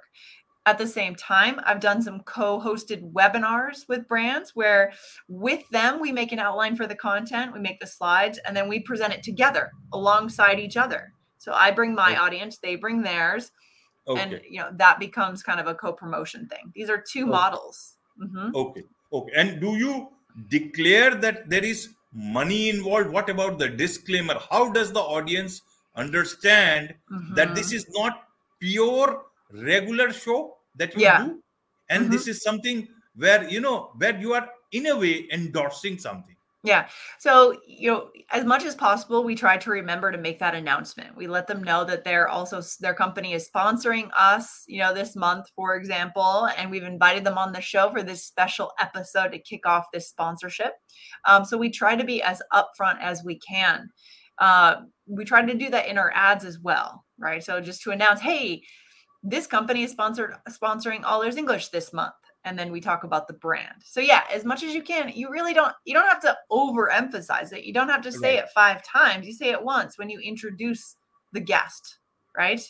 At 0.67 0.77
the 0.77 0.86
same 0.86 1.15
time, 1.15 1.62
I've 1.65 1.80
done 1.80 2.01
some 2.01 2.19
co-hosted 2.21 3.13
webinars 3.13 3.88
with 3.88 4.08
brands 4.08 4.51
where 4.53 4.91
with 5.30 5.63
them 5.69 6.01
we 6.01 6.12
make 6.12 6.34
an 6.34 6.39
outline 6.39 6.75
for 6.75 6.88
the 6.88 6.95
content, 6.95 7.53
we 7.53 7.60
make 7.60 7.80
the 7.80 7.88
slides 7.88 8.38
and 8.45 8.56
then 8.56 8.67
we 8.67 8.82
present 8.82 9.13
it 9.13 9.23
together 9.23 9.71
alongside 9.93 10.60
each 10.60 10.75
other. 10.75 11.13
So 11.38 11.53
I 11.53 11.71
bring 11.71 11.95
my 11.95 12.12
Okay. 12.12 12.19
audience, 12.19 12.58
they 12.58 12.75
bring 12.75 13.01
theirs, 13.01 13.51
Okay. 14.08 14.21
and 14.21 14.41
you 14.49 14.60
know 14.60 14.69
that 14.73 14.99
becomes 14.99 15.41
kind 15.41 15.60
of 15.62 15.67
a 15.67 15.75
co-promotion 15.75 16.47
thing. 16.47 16.71
These 16.75 16.89
are 16.89 17.01
two 17.01 17.23
Okay. 17.23 17.32
models. 17.32 17.95
Mhm. 18.21 18.53
Okay. 18.53 18.84
Okay. 19.12 19.32
And 19.36 19.60
do 19.62 19.76
you 19.76 20.10
declare 20.50 21.15
that 21.15 21.50
there 21.50 21.63
is 21.63 21.89
money 22.13 22.70
involved? 22.70 23.10
What 23.10 23.30
about 23.30 23.60
the 23.60 23.70
disclaimer? 23.70 24.38
How 24.50 24.72
does 24.72 24.91
the 24.91 25.02
audience 25.02 25.62
understand 25.96 26.93
that 27.34 27.56
this 27.56 27.72
is 27.72 27.86
not 27.89 28.24
pure 28.60 29.26
regular 29.52 30.12
show 30.13 30.58
that 30.76 30.96
you 30.96 31.02
Yeah. 31.02 31.26
do? 31.26 31.43
And 31.89 32.12
this 32.12 32.24
mm-hmm. 32.24 32.32
is 32.32 32.43
something 32.43 32.88
where 33.15 33.50
you 33.50 33.62
know 33.62 33.91
where 33.98 34.17
you 34.20 34.34
are 34.34 34.50
in 34.72 34.88
a 34.88 34.96
way 34.96 35.28
endorsing 35.32 35.98
something. 35.98 36.37
Yeah. 36.67 36.89
So, 37.17 37.62
you 37.65 37.89
know, 37.89 38.10
as 38.30 38.43
much 38.43 38.65
as 38.65 38.75
possible, 38.75 39.23
we 39.23 39.36
try 39.36 39.56
to 39.56 39.69
remember 39.69 40.12
to 40.12 40.17
make 40.17 40.38
that 40.39 40.53
announcement. 40.53 41.15
We 41.15 41.25
let 41.25 41.47
them 41.47 41.63
know 41.63 41.86
that 41.86 42.03
they're 42.03 42.27
also 42.27 42.62
their 42.82 42.93
company 42.93 43.32
is 43.32 43.49
sponsoring 43.49 44.10
us, 44.13 44.65
you 44.67 44.80
know, 44.80 44.93
this 44.93 45.15
month, 45.15 45.45
for 45.56 45.77
example, 45.77 46.49
and 46.58 46.69
we've 46.69 46.84
invited 46.84 47.23
them 47.23 47.38
on 47.38 47.53
the 47.53 47.62
show 47.62 47.89
for 47.89 48.03
this 48.03 48.25
special 48.25 48.73
episode 48.82 49.32
to 49.32 49.39
kick 49.39 49.65
off 49.65 49.86
this 49.93 50.10
sponsorship. 50.10 50.73
Um, 51.23 51.45
so 51.45 51.58
we 51.58 51.69
try 51.69 51.95
to 51.95 52.03
be 52.03 52.21
as 52.21 52.41
upfront 52.51 52.99
as 52.99 53.23
we 53.23 53.39
can. 53.39 53.89
Uh, 54.38 54.82
we 55.06 55.23
try 55.23 55.45
to 55.45 55.53
do 55.53 55.69
that 55.69 55.88
in 55.88 55.97
our 55.97 56.12
ads 56.13 56.43
as 56.43 56.60
well, 56.60 57.06
right? 57.17 57.41
So 57.41 57.62
just 57.62 57.82
to 57.84 57.91
announce, 57.91 58.19
hey, 58.19 58.62
this 59.23 59.47
company 59.47 59.84
is 59.84 59.91
sponsored 59.91 60.36
sponsoring 60.49 61.03
All 61.06 61.21
Ears 61.21 61.38
English 61.38 61.69
this 61.69 61.93
month 61.93 62.13
and 62.47 62.57
then 62.57 62.71
we 62.71 62.81
talk 62.81 63.03
about 63.03 63.27
the 63.27 63.33
brand. 63.33 63.75
So 63.83 63.99
yeah, 63.99 64.23
as 64.33 64.45
much 64.45 64.63
as 64.63 64.73
you 64.73 64.81
can, 64.81 65.10
you 65.13 65.29
really 65.29 65.53
don't 65.53 65.73
you 65.86 65.93
don't 65.93 66.07
have 66.07 66.21
to 66.21 66.38
overemphasize 66.51 67.53
it. 67.53 67.63
You 67.65 67.73
don't 67.73 67.89
have 67.89 68.01
to 68.03 68.12
say 68.12 68.36
Right. 68.36 68.43
it 68.43 68.49
five 68.55 68.83
times. 68.83 69.27
You 69.27 69.33
say 69.33 69.49
it 69.51 69.63
once 69.63 69.97
when 69.97 70.10
you 70.10 70.19
introduce 70.19 70.95
the 71.33 71.39
guest, 71.41 71.99
right? 72.36 72.62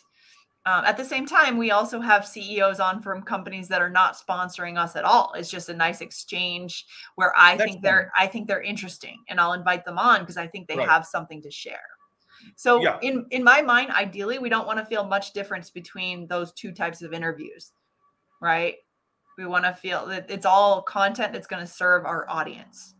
Um, 0.66 0.84
at 0.84 0.98
the 0.98 1.06
same 1.06 1.26
time, 1.26 1.58
we 1.58 1.72
also 1.72 2.02
have 2.02 2.28
CEOs 2.28 2.82
on 2.82 3.02
from 3.02 3.22
companies 3.24 3.70
that 3.70 3.82
are 3.82 3.90
not 3.90 4.18
sponsoring 4.18 4.78
us 4.78 4.98
at 4.98 5.06
all. 5.06 5.32
It's 5.34 5.50
just 5.50 5.70
a 5.70 5.74
nice 5.74 6.02
exchange 6.02 6.86
where 7.16 7.32
I 7.38 7.56
That's 7.56 7.74
think 7.74 7.84
they're 7.84 8.12
I 8.18 8.28
think 8.28 8.48
they're 8.48 8.62
interesting, 8.62 9.18
and 9.30 9.40
I'll 9.40 9.54
invite 9.54 9.86
them 9.86 9.98
on 9.98 10.20
because 10.22 10.36
I 10.38 10.48
think 10.48 10.68
they 10.68 10.76
Right. 10.76 10.88
have 10.90 11.06
something 11.06 11.42
to 11.44 11.52
share. 11.52 11.80
So 12.58 12.82
Yeah. 12.84 13.00
in 13.02 13.26
in 13.32 13.44
my 13.44 13.62
mind, 13.62 13.92
ideally, 13.92 14.40
we 14.40 14.50
don't 14.50 14.68
want 14.68 14.80
to 14.80 14.86
feel 14.86 15.06
much 15.06 15.32
difference 15.32 15.70
between 15.70 16.28
those 16.28 16.52
two 16.54 16.74
types 16.74 17.02
of 17.02 17.14
interviews, 17.14 17.72
right? 18.42 18.76
We 19.38 19.46
want 19.46 19.66
to 19.66 19.74
feel 19.74 20.06
that 20.08 20.30
it's 20.30 20.46
all 20.46 20.82
content 20.82 21.32
that's 21.34 21.48
going 21.48 21.62
to 21.62 21.72
serve 21.72 22.06
our 22.06 22.28
audience. 22.28 22.96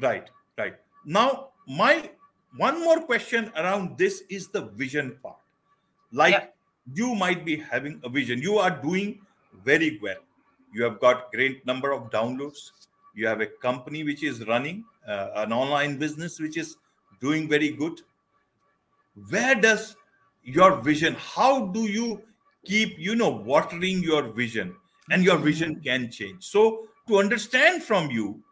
Right, 0.00 0.28
right. 0.58 0.76
Now, 1.04 1.48
my 1.68 2.10
one 2.56 2.82
more 2.82 3.00
question 3.02 3.52
around 3.56 3.98
this 3.98 4.22
is 4.30 4.48
the 4.48 4.62
vision 4.62 5.18
part. 5.22 5.36
Like 6.10 6.32
Yep. 6.32 6.56
you 6.94 7.14
might 7.14 7.44
be 7.44 7.56
having 7.56 8.00
a 8.02 8.08
vision, 8.08 8.40
you 8.40 8.56
are 8.58 8.70
doing 8.70 9.20
very 9.64 9.98
well. 10.02 10.16
You 10.72 10.84
have 10.84 11.00
got 11.00 11.30
great 11.32 11.66
number 11.66 11.92
of 11.92 12.10
downloads. 12.10 12.70
You 13.14 13.26
have 13.26 13.40
a 13.40 13.46
company 13.46 14.04
which 14.04 14.22
is 14.22 14.46
running 14.46 14.84
uh, 15.06 15.30
an 15.36 15.52
online 15.52 15.98
business 15.98 16.40
which 16.40 16.56
is 16.56 16.76
doing 17.20 17.48
very 17.48 17.70
good. 17.70 18.00
Where 19.30 19.54
does 19.54 19.96
your 20.42 20.76
vision? 20.80 21.14
How 21.18 21.66
do 21.66 21.80
you 21.80 22.22
keep 22.64 22.98
you 22.98 23.16
know 23.16 23.30
watering 23.30 24.02
your 24.02 24.22
vision? 24.32 24.76
And 25.10 25.22
your 25.22 25.36
vision 25.36 25.80
can 25.80 26.10
change. 26.10 26.44
So 26.44 26.88
to 27.08 27.18
understand 27.18 27.82
from 27.82 28.10
you, 28.10 28.42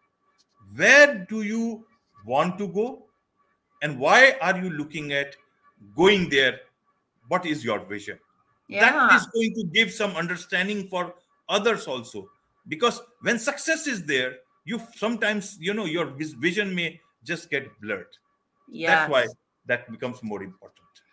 where 0.76 1.26
do 1.28 1.42
you 1.42 1.84
want 2.24 2.58
to 2.58 2.68
go 2.68 3.06
and 3.82 3.98
why 3.98 4.36
are 4.40 4.56
you 4.58 4.70
looking 4.70 5.12
at 5.12 5.36
going 5.94 6.28
there 6.28 6.60
what 7.28 7.46
is 7.46 7.64
your 7.64 7.80
vision 7.80 8.18
Yeah. 8.68 8.80
that 8.80 9.16
is 9.16 9.26
going 9.26 9.54
to 9.54 9.64
give 9.72 9.92
some 9.92 10.16
understanding 10.16 10.88
for 10.88 11.14
others 11.48 11.86
also 11.86 12.28
because 12.68 13.00
when 13.20 13.38
success 13.38 13.86
is 13.86 14.04
there 14.04 14.36
you 14.64 14.80
sometimes 14.96 15.58
you 15.60 15.74
know 15.74 15.84
your 15.84 16.06
vision 16.16 16.74
may 16.74 17.00
just 17.24 17.50
get 17.50 17.68
blurred 17.80 18.16
yes. 18.68 18.90
that's 18.90 19.12
why 19.12 19.26
that 19.66 19.90
becomes 19.90 20.22
more 20.22 20.42
important 20.42 21.04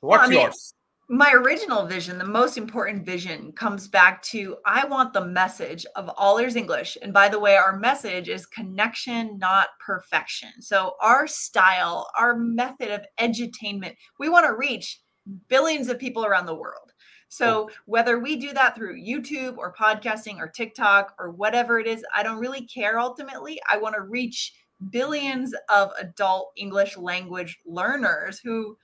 what's 0.00 0.24
I 0.24 0.28
mean, 0.28 0.40
yours 0.40 0.72
my 1.08 1.32
original 1.32 1.86
vision, 1.86 2.18
the 2.18 2.24
most 2.24 2.58
important 2.58 3.06
vision, 3.06 3.52
comes 3.52 3.86
back 3.86 4.22
to 4.22 4.56
I 4.66 4.86
want 4.86 5.12
the 5.12 5.24
message 5.24 5.86
of 5.94 6.10
All 6.16 6.38
Ears 6.38 6.56
English. 6.56 6.98
And 7.00 7.12
by 7.12 7.28
the 7.28 7.38
way, 7.38 7.56
our 7.56 7.78
message 7.78 8.28
is 8.28 8.44
connection, 8.46 9.38
not 9.38 9.68
perfection. 9.84 10.50
So, 10.60 10.94
our 11.00 11.28
style, 11.28 12.10
our 12.18 12.36
method 12.36 12.90
of 12.90 13.06
edutainment, 13.20 13.94
we 14.18 14.28
want 14.28 14.46
to 14.46 14.56
reach 14.56 15.00
billions 15.48 15.88
of 15.88 15.98
people 15.98 16.24
around 16.24 16.46
the 16.46 16.54
world. 16.54 16.92
So, 17.28 17.70
whether 17.84 18.18
we 18.18 18.34
do 18.36 18.52
that 18.54 18.74
through 18.74 19.00
YouTube 19.00 19.58
or 19.58 19.74
podcasting 19.74 20.38
or 20.38 20.48
TikTok 20.48 21.14
or 21.20 21.30
whatever 21.30 21.78
it 21.78 21.86
is, 21.86 22.04
I 22.14 22.24
don't 22.24 22.40
really 22.40 22.66
care 22.66 22.98
ultimately. 22.98 23.60
I 23.70 23.78
want 23.78 23.94
to 23.94 24.02
reach 24.02 24.52
billions 24.90 25.54
of 25.68 25.92
adult 26.00 26.52
English 26.56 26.96
language 26.96 27.58
learners 27.64 28.40
who 28.42 28.76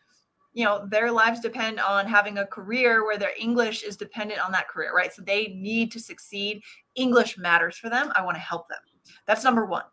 you 0.55 0.65
know 0.65 0.87
their 0.91 1.11
lives 1.11 1.41
depend 1.41 1.81
on 1.81 2.07
having 2.07 2.38
a 2.38 2.47
career 2.47 3.05
where 3.05 3.17
their 3.19 3.33
english 3.38 3.83
is 3.83 3.97
dependent 3.97 4.41
on 4.45 4.53
that 4.53 4.69
career 4.69 4.93
right? 4.95 5.12
So 5.12 5.23
they 5.23 5.49
need 5.57 5.91
to 5.93 6.01
succeed. 6.01 6.62
English 6.95 7.38
matters 7.38 7.77
for 7.79 7.88
them. 7.88 8.12
I 8.15 8.23
want 8.23 8.37
to 8.37 8.41
help 8.41 8.69
them. 8.69 8.79
That's 9.27 9.45
number 9.45 9.65
one. 9.65 9.85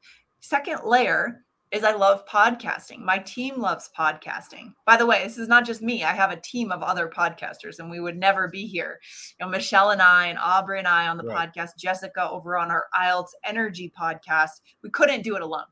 Second 0.41 0.80
layer 0.84 1.43
is 1.72 1.84
i 1.84 1.93
love 1.93 2.26
podcasting. 2.26 2.98
My 3.00 3.19
team 3.19 3.62
loves 3.62 3.91
podcasting. 3.98 4.74
By 4.88 4.98
the 4.98 5.06
way 5.06 5.24
this 5.24 5.38
is 5.38 5.48
not 5.48 5.65
just 5.67 5.82
me. 5.84 6.04
I 6.04 6.13
have 6.13 6.32
a 6.32 6.41
team 6.41 6.72
of 6.72 6.82
other 6.82 7.08
podcasters 7.08 7.78
and 7.78 7.91
we 7.91 8.00
would 8.00 8.17
never 8.17 8.48
be 8.48 8.65
here. 8.65 9.00
You 9.39 9.45
know 9.45 9.52
michelle 9.52 9.91
and 9.91 10.02
i 10.02 10.26
and 10.28 10.39
aubrey 10.39 10.80
and 10.80 10.88
i 10.88 11.08
on 11.08 11.17
the 11.17 11.24
Right. 11.24 11.54
podcast 11.54 11.78
jessica 11.78 12.28
over 12.30 12.58
on 12.58 12.72
our 12.72 12.88
ielts 13.00 13.30
energy 13.45 13.93
podcast. 13.98 14.62
We 14.84 14.89
couldn't 14.89 15.22
do 15.22 15.36
it 15.36 15.41
alone. 15.43 15.65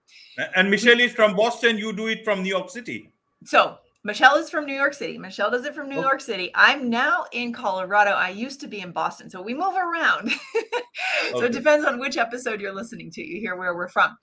And 0.55 0.69
michelle 0.69 0.99
is 0.99 1.13
from 1.13 1.35
boston. 1.35 1.77
You 1.79 1.91
do 1.93 2.07
it 2.07 2.23
from 2.23 2.43
new 2.43 2.49
york 2.49 2.69
city. 2.69 3.11
So 3.43 3.77
Michelle 4.07 4.35
is 4.37 4.49
from 4.49 4.65
New 4.65 4.73
York 4.73 4.93
City. 4.93 5.17
Michelle 5.17 5.51
does 5.51 5.65
it 5.65 5.75
from 5.75 5.89
New 5.89 5.95
Okay. 5.95 6.01
York 6.07 6.21
City. 6.21 6.49
I'm 6.55 6.89
now 6.89 7.25
in 7.33 7.51
Colorado. 7.51 8.11
I 8.11 8.29
used 8.29 8.61
to 8.61 8.67
be 8.67 8.79
in 8.79 8.93
Boston. 8.93 9.29
So 9.29 9.41
we 9.41 9.53
move 9.53 9.75
around. 9.75 10.31
so 11.31 11.37
Okay. 11.39 11.47
it 11.47 11.51
depends 11.51 11.85
on 11.85 11.99
which 11.99 12.15
episode 12.15 12.61
you're 12.61 12.73
listening 12.73 13.11
to. 13.11 13.21
You 13.21 13.41
hear 13.41 13.57
where 13.57 13.75
we're 13.75 13.89
from. 13.89 14.17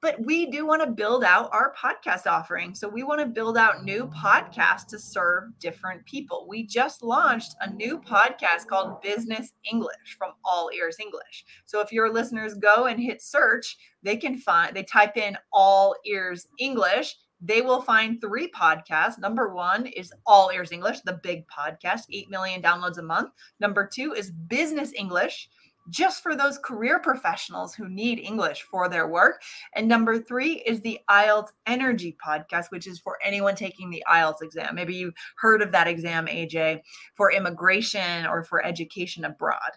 but 0.00 0.14
we 0.24 0.46
do 0.50 0.64
want 0.64 0.80
to 0.80 0.90
build 0.90 1.24
out 1.24 1.50
our 1.52 1.74
podcast 1.74 2.26
offering. 2.26 2.74
So 2.74 2.88
we 2.88 3.02
want 3.02 3.20
to 3.20 3.26
build 3.26 3.58
out 3.58 3.84
new 3.84 4.06
podcasts 4.16 4.86
to 4.90 4.98
serve 4.98 5.58
different 5.58 6.06
people. 6.06 6.46
We 6.48 6.64
just 6.66 7.02
launched 7.02 7.54
a 7.60 7.68
new 7.70 7.98
podcast 8.00 8.66
called 8.68 9.02
Business 9.02 9.52
English 9.70 10.16
from 10.16 10.32
All 10.44 10.70
Ears 10.74 10.96
English. 11.00 11.44
So 11.66 11.80
if 11.80 11.92
your 11.92 12.10
listeners 12.10 12.54
go 12.54 12.86
and 12.86 12.98
hit 12.98 13.20
search, 13.20 13.76
they 14.02 14.16
can 14.16 14.38
find, 14.38 14.74
they 14.74 14.84
type 14.84 15.18
in 15.18 15.36
All 15.52 15.94
Ears 16.06 16.46
English. 16.58 17.16
They 17.40 17.62
will 17.62 17.82
find 17.82 18.20
three 18.20 18.50
podcasts. 18.50 19.18
Number 19.18 19.54
one 19.54 19.86
is 19.86 20.12
All 20.26 20.50
Ears 20.52 20.72
English, 20.72 21.00
the 21.00 21.20
big 21.22 21.46
podcast, 21.46 22.02
8 22.10 22.30
million 22.30 22.60
downloads 22.60 22.98
a 22.98 23.02
month. 23.02 23.30
Number 23.60 23.86
two 23.86 24.12
is 24.12 24.30
Business 24.30 24.92
English 24.92 25.48
just 25.90 26.22
for 26.22 26.36
those 26.36 26.58
career 26.58 26.98
professionals 26.98 27.74
who 27.74 27.88
need 27.88 28.18
English 28.18 28.62
for 28.62 28.88
their 28.88 29.08
work. 29.08 29.40
And 29.74 29.88
number 29.88 30.18
three 30.18 30.62
is 30.66 30.80
the 30.80 31.00
IELTS 31.10 31.50
Energy 31.66 32.16
podcast, 32.24 32.66
which 32.70 32.86
is 32.86 32.98
for 32.98 33.18
anyone 33.24 33.54
taking 33.54 33.90
the 33.90 34.04
IELTS 34.10 34.42
exam. 34.42 34.74
Maybe 34.74 34.94
you've 34.94 35.14
heard 35.36 35.62
of 35.62 35.72
that 35.72 35.88
exam, 35.88 36.26
AJ, 36.26 36.82
for 37.14 37.32
immigration 37.32 38.26
or 38.26 38.42
for 38.44 38.64
education 38.64 39.24
abroad. 39.24 39.70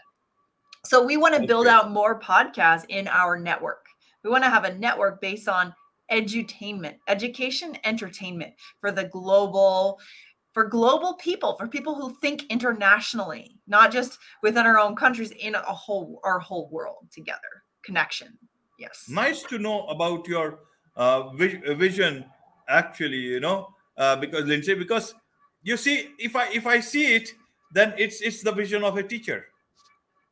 So 0.83 1.03
we 1.03 1.17
want 1.17 1.35
to 1.35 1.47
build 1.47 1.67
out 1.67 1.91
more 1.91 2.19
podcasts 2.19 2.85
in 2.89 3.07
our 3.07 3.39
network. 3.39 3.85
We 4.23 4.29
want 4.29 4.43
to 4.43 4.49
have 4.49 4.65
a 4.65 4.77
network 4.77 5.21
based 5.21 5.47
on 5.47 5.73
edutainment, 6.11 6.95
education, 7.07 7.77
entertainment 7.83 8.53
for 8.79 8.91
the 8.91 9.05
global 9.05 9.99
for 10.53 10.65
global 10.65 11.13
people, 11.13 11.55
for 11.55 11.65
people 11.65 11.95
who 11.95 12.13
think 12.19 12.43
internationally, 12.49 13.57
not 13.67 13.89
just 13.89 14.17
within 14.43 14.65
our 14.65 14.77
own 14.77 14.97
countries, 14.97 15.31
in 15.31 15.55
a 15.55 15.61
whole 15.61 16.19
our 16.23 16.39
whole 16.39 16.69
world 16.69 17.07
together. 17.11 17.63
Connection. 17.83 18.37
Yes. 18.77 19.05
Nice 19.07 19.43
to 19.43 19.57
know 19.57 19.87
about 19.87 20.27
your 20.27 20.59
uh, 20.95 21.29
vision. 21.29 22.25
Actually, 22.67 23.17
you 23.17 23.39
know, 23.39 23.69
uh, 23.97 24.15
because 24.15 24.45
Lindsay, 24.45 24.75
because 24.75 25.13
you 25.63 25.77
see, 25.77 26.09
if 26.19 26.35
I 26.35 26.49
if 26.51 26.67
I 26.67 26.79
see 26.79 27.15
it, 27.15 27.29
then 27.73 27.93
it's 27.97 28.21
it's 28.21 28.43
the 28.43 28.51
vision 28.51 28.83
of 28.83 28.97
a 28.97 29.03
teacher. 29.03 29.45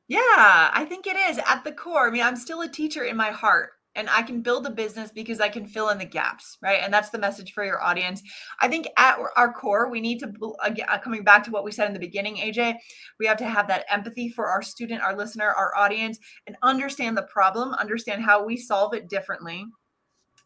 Yeah, 0.08 0.72
I 0.74 0.86
think 0.90 1.06
it 1.06 1.16
is 1.16 1.40
at 1.48 1.64
the 1.64 1.72
core. 1.72 2.08
I 2.08 2.12
mean, 2.12 2.24
I'm 2.24 2.36
still 2.36 2.62
a 2.62 2.68
teacher 2.68 3.04
in 3.04 3.16
my 3.16 3.30
heart 3.30 3.72
and 4.00 4.10
I 4.10 4.22
can 4.22 4.42
build 4.42 4.66
a 4.66 4.72
business 4.72 5.12
because 5.12 5.42
I 5.42 5.50
can 5.50 5.68
fill 5.68 5.90
in 5.90 5.98
the 5.98 6.06
gaps, 6.06 6.58
right? 6.62 6.80
And 6.82 6.94
that's 6.94 7.10
the 7.10 7.20
message 7.20 7.54
for 7.54 7.66
your 7.66 7.84
audience. 7.84 8.24
I 8.62 8.70
think 8.70 8.88
at 8.98 9.20
our 9.36 9.52
core, 9.52 9.90
we 9.90 10.00
need 10.00 10.20
to, 10.20 10.32
uh, 10.64 10.98
coming 11.00 11.24
back 11.24 11.44
to 11.44 11.52
what 11.52 11.66
we 11.66 11.72
said 11.74 11.88
in 11.88 11.94
the 11.94 12.00
beginning, 12.00 12.38
AJ, 12.38 12.76
we 13.20 13.28
have 13.28 13.38
to 13.38 13.46
have 13.46 13.68
that 13.68 13.86
empathy 13.90 14.30
for 14.30 14.48
our 14.48 14.62
student, 14.62 15.02
our 15.02 15.16
listener, 15.16 15.50
our 15.50 15.76
audience, 15.76 16.18
and 16.48 16.56
understand 16.64 17.18
the 17.18 17.24
problem, 17.24 17.74
understand 17.74 18.24
how 18.24 18.44
we 18.44 18.56
solve 18.56 18.94
it 18.94 19.10
differently. 19.10 19.66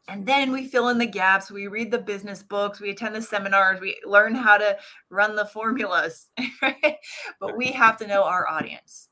And 0.07 0.25
then 0.25 0.51
we 0.51 0.67
fill 0.67 0.89
in 0.89 0.97
the 0.97 1.05
gaps. 1.05 1.51
We 1.51 1.67
read 1.67 1.91
the 1.91 1.99
business 1.99 2.43
books. 2.43 2.81
We 2.81 2.89
attend 2.89 3.15
the 3.15 3.21
seminars. 3.21 3.79
We 3.79 3.97
learn 4.03 4.35
how 4.35 4.57
to 4.57 4.77
run 5.09 5.35
the 5.35 5.45
formulas. 5.45 6.29
Right? 6.61 6.97
But 7.39 7.57
we 7.57 7.67
have 7.67 7.97
to 7.97 8.07
know 8.07 8.23
our 8.23 8.47
audience. 8.47 9.09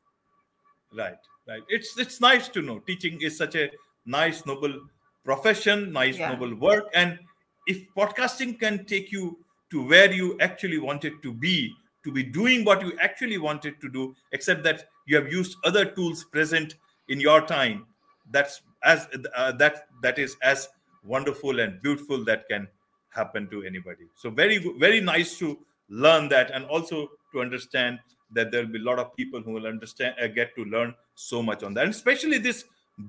Right, 0.93 1.17
right. 1.47 1.61
It's 1.69 1.97
it's 1.97 2.19
nice 2.19 2.49
to 2.49 2.61
know. 2.61 2.79
Teaching 2.79 3.21
is 3.21 3.37
such 3.37 3.55
a 3.55 3.69
nice 4.05 4.45
noble 4.45 4.79
profession 5.23 5.91
nice 5.91 6.17
yeah. 6.17 6.31
noble 6.31 6.55
work. 6.55 6.85
And 6.93 7.19
if 7.67 7.85
podcasting 7.95 8.59
can 8.59 8.85
take 8.85 9.11
you 9.11 9.37
to 9.69 9.87
where 9.87 10.11
you 10.11 10.37
actually 10.39 10.79
wanted 10.79 11.21
to 11.23 11.33
be 11.33 11.73
to 12.03 12.11
be 12.11 12.23
doing 12.23 12.65
what 12.65 12.81
you 12.81 12.97
actually 12.99 13.37
wanted 13.37 13.79
to 13.79 13.89
do 13.89 14.15
except 14.31 14.63
that 14.63 14.85
you 15.05 15.15
have 15.15 15.31
used 15.31 15.55
other 15.63 15.85
tools 15.85 16.23
present 16.23 16.75
in 17.09 17.19
your 17.19 17.41
time 17.41 17.85
that's 18.31 18.61
as 18.83 19.07
uh, 19.35 19.51
that 19.51 19.87
that 20.01 20.17
is 20.17 20.35
as 20.41 20.67
wonderful 21.03 21.59
and 21.59 21.81
beautiful 21.81 22.23
that 22.25 22.47
can 22.49 22.67
happen 23.09 23.47
to 23.49 23.63
anybody. 23.63 24.05
So 24.15 24.29
very 24.29 24.57
very 24.79 25.01
nice 25.01 25.37
to 25.39 25.59
learn 25.89 26.29
that 26.29 26.51
and 26.51 26.65
also 26.65 27.09
to 27.33 27.41
understand 27.41 27.99
that 28.33 28.51
there 28.51 28.63
will 28.63 28.71
be 28.71 28.79
a 28.79 28.83
lot 28.83 28.99
of 28.99 29.15
people 29.15 29.41
who 29.41 29.51
will 29.51 29.67
understand 29.67 30.15
uh, 30.21 30.27
get 30.27 30.55
to 30.55 30.63
learn 30.65 30.95
so 31.15 31.43
much 31.43 31.63
on 31.63 31.73
that. 31.73 31.83
And 31.83 31.93
especially 31.93 32.37
this 32.37 32.63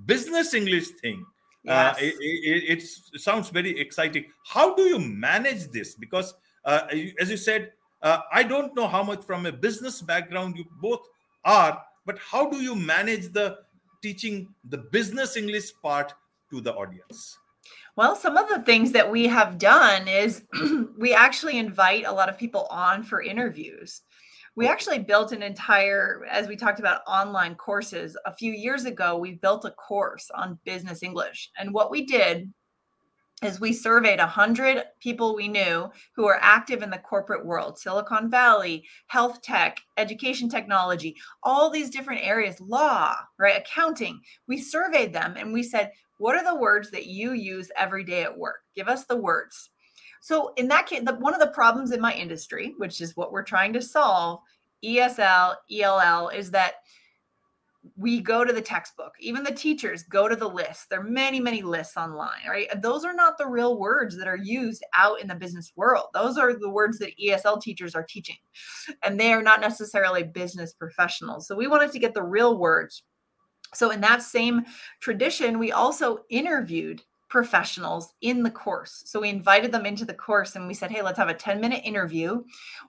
business 0.06 0.54
English 0.54 0.88
thing. 1.00 1.24
Uh, 1.68 1.94
yes. 1.94 1.96
Uh, 1.96 2.00
it, 2.00 2.14
it, 2.20 2.82
it, 3.14 3.20
sounds 3.20 3.48
very 3.50 3.78
exciting. 3.78 4.24
How 4.44 4.74
do 4.74 4.82
you 4.82 4.98
manage 4.98 5.68
this? 5.68 5.94
Because, 5.94 6.34
uh, 6.64 6.86
as 7.20 7.30
you 7.30 7.36
said, 7.36 7.72
uh, 8.02 8.18
I 8.32 8.42
don't 8.42 8.74
know 8.74 8.88
how 8.88 9.02
much 9.04 9.22
from 9.24 9.46
a 9.46 9.52
business 9.52 10.02
background 10.02 10.56
you 10.56 10.64
both 10.80 11.06
are, 11.44 11.80
but 12.04 12.18
how 12.18 12.50
do 12.50 12.56
you 12.56 12.74
manage 12.74 13.32
the 13.32 13.58
teaching 14.02 14.48
the 14.68 14.78
business 14.78 15.36
English 15.36 15.70
part 15.82 16.12
to 16.50 16.60
the 16.60 16.74
audience? 16.74 17.38
Well, 17.94 18.16
some 18.16 18.36
of 18.36 18.48
the 18.48 18.62
things 18.62 18.90
that 18.92 19.10
we 19.10 19.28
have 19.28 19.58
done 19.58 20.08
is 20.08 20.44
we 20.98 21.14
actually 21.14 21.58
invite 21.58 22.06
a 22.06 22.12
lot 22.12 22.28
of 22.28 22.38
people 22.38 22.66
on 22.70 23.02
for 23.02 23.22
interviews. 23.22 24.00
We 24.54 24.68
actually 24.68 24.98
built 24.98 25.32
an 25.32 25.42
entire, 25.42 26.26
as 26.30 26.46
we 26.46 26.56
talked 26.56 26.78
about 26.78 27.00
online 27.06 27.54
courses 27.54 28.16
a 28.26 28.34
few 28.34 28.52
years 28.52 28.84
ago, 28.84 29.16
we 29.16 29.32
built 29.32 29.64
a 29.64 29.70
course 29.70 30.30
on 30.34 30.58
business 30.64 31.02
English. 31.02 31.50
And 31.58 31.72
what 31.72 31.90
we 31.90 32.04
did 32.04 32.52
is 33.42 33.60
we 33.60 33.72
surveyed 33.72 34.18
100 34.18 34.84
people 35.00 35.34
we 35.34 35.48
knew 35.48 35.90
who 36.14 36.26
are 36.26 36.38
active 36.40 36.82
in 36.82 36.90
the 36.90 36.98
corporate 36.98 37.44
world 37.44 37.78
silicon 37.78 38.30
valley 38.30 38.84
health 39.08 39.42
tech 39.42 39.80
education 39.96 40.48
technology 40.48 41.16
all 41.42 41.68
these 41.68 41.90
different 41.90 42.24
areas 42.24 42.60
law 42.60 43.16
right 43.38 43.58
accounting. 43.58 44.20
We 44.46 44.58
surveyed 44.58 45.12
them 45.12 45.34
and 45.36 45.52
we 45.52 45.62
said 45.62 45.90
what 46.18 46.36
are 46.36 46.44
the 46.44 46.60
words 46.60 46.90
that 46.92 47.06
you 47.06 47.32
use 47.32 47.68
every 47.76 48.04
day 48.04 48.22
at 48.22 48.38
work? 48.38 48.60
Give 48.76 48.86
us 48.86 49.06
the 49.06 49.16
words 49.16 49.70
so 50.22 50.52
in 50.56 50.68
that 50.68 50.86
case, 50.86 51.02
the, 51.04 51.16
one 51.16 51.34
of 51.34 51.40
the 51.40 51.48
problems 51.48 51.90
in 51.90 52.00
my 52.00 52.14
industry, 52.14 52.74
which 52.78 53.00
is 53.00 53.16
what 53.16 53.32
we're 53.32 53.42
trying 53.42 53.72
to 53.72 53.82
solve, 53.82 54.38
ESL, 54.84 55.56
ELL, 55.68 56.28
is 56.28 56.52
that 56.52 56.74
we 57.96 58.20
go 58.20 58.44
to 58.44 58.52
the 58.52 58.60
textbook. 58.60 59.14
Even 59.18 59.42
the 59.42 59.50
teachers 59.50 60.04
go 60.04 60.28
to 60.28 60.36
the 60.36 60.48
list. 60.48 60.88
There 60.88 61.00
are 61.00 61.04
many, 61.04 61.40
many 61.40 61.60
lists 61.60 61.96
online, 61.96 62.46
right? 62.48 62.68
Those 62.80 63.04
are 63.04 63.12
not 63.12 63.36
the 63.36 63.48
real 63.48 63.80
words 63.80 64.16
that 64.16 64.28
are 64.28 64.36
used 64.36 64.84
out 64.94 65.20
in 65.20 65.26
the 65.26 65.34
business 65.34 65.72
world. 65.74 66.06
Those 66.14 66.38
are 66.38 66.56
the 66.56 66.70
words 66.70 67.00
that 67.00 67.18
ESL 67.18 67.60
teachers 67.60 67.96
are 67.96 68.06
teaching, 68.08 68.36
and 69.02 69.18
they 69.18 69.32
are 69.32 69.42
not 69.42 69.60
necessarily 69.60 70.22
business 70.22 70.72
professionals. 70.72 71.48
So 71.48 71.56
we 71.56 71.66
wanted 71.66 71.90
to 71.90 71.98
get 71.98 72.14
the 72.14 72.22
real 72.22 72.58
words. 72.58 73.02
So 73.74 73.90
in 73.90 74.00
that 74.02 74.22
same 74.22 74.66
tradition, 75.00 75.58
we 75.58 75.72
also 75.72 76.18
interviewed 76.30 77.02
professionals 77.32 78.12
in 78.20 78.42
the 78.42 78.50
course. 78.50 79.04
So 79.06 79.18
we 79.18 79.30
invited 79.30 79.72
them 79.72 79.86
into 79.86 80.04
the 80.04 80.12
course 80.12 80.54
and 80.54 80.68
we 80.68 80.74
said, 80.74 80.90
"Hey, 80.90 81.00
let's 81.00 81.16
have 81.16 81.30
a 81.30 81.34
10-minute 81.34 81.80
interview. 81.82 82.42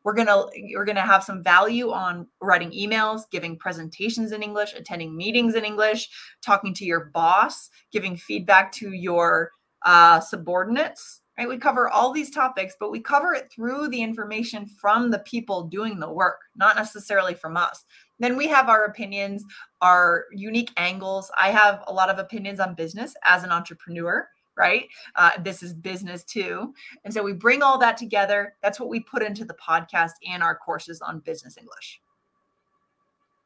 We're 0.04 0.16
going 0.16 0.28
to 0.28 0.50
you're 0.54 0.84
going 0.84 0.98
to 0.98 1.02
have 1.02 1.24
some 1.24 1.42
value 1.42 1.92
on 1.92 2.28
writing 2.42 2.72
emails, 2.72 3.22
giving 3.32 3.58
presentations 3.58 4.34
in 4.34 4.44
English, 4.44 4.74
attending 4.74 5.16
meetings 5.16 5.56
in 5.56 5.64
English, 5.64 6.10
talking 6.42 6.74
to 6.74 6.84
your 6.84 7.06
boss, 7.14 7.70
giving 7.94 8.18
feedback 8.18 8.74
to 8.74 8.92
your 8.92 9.52
uh, 9.86 10.20
subordinates." 10.20 11.22
Right? 11.38 11.48
We 11.48 11.58
cover 11.58 11.88
all 11.88 12.12
these 12.12 12.30
topics, 12.30 12.76
but 12.78 12.92
we 12.92 13.00
cover 13.00 13.34
it 13.34 13.50
through 13.50 13.88
the 13.88 14.04
information 14.04 14.68
from 14.68 15.10
the 15.10 15.20
people 15.20 15.64
doing 15.64 16.00
the 16.00 16.12
work, 16.12 16.42
not 16.58 16.76
necessarily 16.76 17.34
from 17.34 17.56
us. 17.56 17.86
Then 18.20 18.38
we 18.38 18.48
have 18.48 18.70
our 18.70 18.86
opinions, 18.86 19.44
our 19.82 20.26
unique 20.32 20.72
angles. 20.78 21.32
I 21.40 21.50
have 21.50 21.82
a 21.88 21.94
lot 21.94 22.10
of 22.10 22.20
opinions 22.20 22.60
on 22.60 22.76
business 22.76 23.16
as 23.26 23.44
an 23.44 23.52
entrepreneur 23.52 24.28
right? 24.58 24.88
Uh, 25.16 25.32
this 25.40 25.64
is 25.64 25.74
business 25.74 26.24
too. 26.24 26.74
And 27.04 27.14
so 27.14 27.24
we 27.24 27.34
bring 27.34 27.62
all 27.62 27.78
that 27.80 27.98
together. 27.98 28.56
That's 28.62 28.80
what 28.80 28.90
we 28.90 29.00
put 29.00 29.24
into 29.24 29.46
the 29.46 29.56
podcast 29.56 30.12
and 30.28 30.44
our 30.44 30.56
courses 30.56 31.02
on 31.02 31.20
business 31.20 31.58
English. 31.58 32.02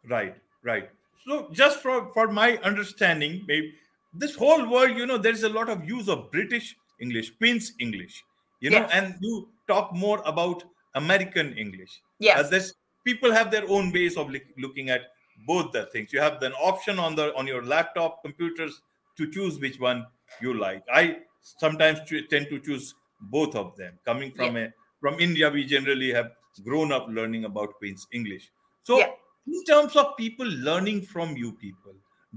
Right, 0.05 0.35
right. 0.63 0.89
So 1.25 1.49
just 1.51 1.79
for, 1.79 2.11
for 2.13 2.27
my 2.27 2.57
understanding, 2.63 3.43
maybe 3.47 3.73
this 4.13 4.35
whole 4.35 4.69
world, 4.69 4.97
you 4.97 5.05
know, 5.05 5.17
there's 5.17 5.43
a 5.43 5.49
lot 5.49 5.69
of 5.69 5.87
use 5.87 6.07
of 6.07 6.31
British 6.31 6.75
English, 6.99 7.31
Queen's 7.37 7.73
English, 7.79 8.23
you 8.59 8.69
know, 8.69 8.79
yes. 8.79 8.89
and 8.93 9.15
you 9.21 9.49
talk 9.67 9.93
more 9.93 10.21
about 10.25 10.63
American 10.95 11.53
English. 11.57 12.01
Yes. 12.19 12.39
Uh, 12.39 12.49
there's 12.49 12.73
people 13.05 13.31
have 13.31 13.51
their 13.51 13.69
own 13.69 13.91
ways 13.91 14.17
of 14.17 14.31
looking 14.57 14.89
at 14.89 15.01
both 15.45 15.71
the 15.71 15.85
things. 15.87 16.11
You 16.11 16.19
have 16.19 16.41
an 16.41 16.53
option 16.53 16.97
on 16.99 17.15
the 17.15 17.35
on 17.35 17.45
your 17.45 17.63
laptop 17.63 18.23
computers 18.23 18.81
to 19.17 19.29
choose 19.29 19.59
which 19.59 19.79
one 19.79 20.05
you 20.41 20.53
like. 20.53 20.83
I 20.93 21.19
sometimes 21.41 21.99
tend 22.29 22.49
to 22.49 22.59
choose 22.59 22.93
both 23.21 23.55
of 23.55 23.75
them. 23.75 23.93
Coming 24.05 24.31
from 24.31 24.55
yeah. 24.55 24.63
a 24.63 24.69
from 24.99 25.19
India, 25.19 25.49
we 25.49 25.65
generally 25.65 26.11
have 26.11 26.31
grown 26.63 26.91
up 26.91 27.07
learning 27.09 27.45
about 27.45 27.75
Queen's 27.75 28.07
English. 28.11 28.49
So, 28.83 28.97
yeah. 28.97 29.09
in 29.47 29.63
terms 29.65 29.95
of 29.95 30.17
people 30.17 30.45
learning 30.45 31.03
from 31.03 31.37
you 31.37 31.51
people, 31.53 31.93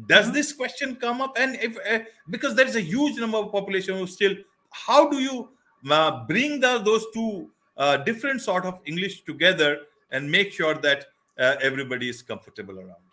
does 0.07 0.27
mm-hmm. 0.27 0.35
this 0.35 0.53
question 0.53 0.97
come 0.97 1.21
up? 1.21 1.37
And 1.39 1.57
if 1.57 1.77
uh, 1.91 2.05
because 2.29 2.55
there 2.55 2.67
is 2.67 2.77
a 2.77 2.81
huge 2.81 3.19
number 3.19 3.39
of 3.39 3.53
population 3.53 3.97
who 3.99 4.07
still, 4.07 4.35
how 4.71 5.09
do 5.09 5.19
you 5.19 5.49
uh, 5.91 6.27
bring 6.27 6.61
the, 6.61 6.79
those 6.79 7.05
two 7.15 7.51
uh, 7.77 7.97
different 7.99 8.41
sort 8.41 8.65
of 8.65 8.81
English 8.85 9.23
together 9.25 9.81
and 10.11 10.31
make 10.31 10.53
sure 10.53 10.75
that 10.75 11.07
uh, 11.39 11.57
everybody 11.61 12.09
is 12.09 12.23
comfortable 12.23 12.79
around? 12.79 13.10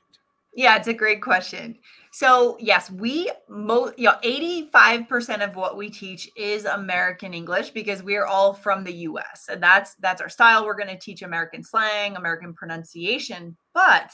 Yeah, 0.57 0.75
it's 0.75 0.87
a 0.87 0.93
great 0.93 1.21
question. 1.21 1.77
So 2.11 2.57
yes, 2.59 2.89
we 2.89 3.31
mo 3.47 3.91
you 3.95 4.05
know, 4.05 4.15
85% 4.23 5.47
of 5.47 5.55
what 5.55 5.77
we 5.77 5.87
teach 5.87 6.31
is 6.35 6.65
American 6.65 7.35
English 7.35 7.69
because 7.69 8.01
we 8.01 8.15
are 8.15 8.25
all 8.25 8.55
from 8.55 8.83
the 8.83 8.93
US. 8.93 9.49
And 9.51 9.61
that's 9.61 9.93
that's 9.99 10.19
our 10.19 10.29
style. 10.29 10.65
We're 10.65 10.75
going 10.75 10.89
to 10.89 10.97
teach 10.97 11.21
American 11.21 11.63
slang, 11.63 12.15
American 12.15 12.55
pronunciation. 12.55 13.55
But 13.75 14.09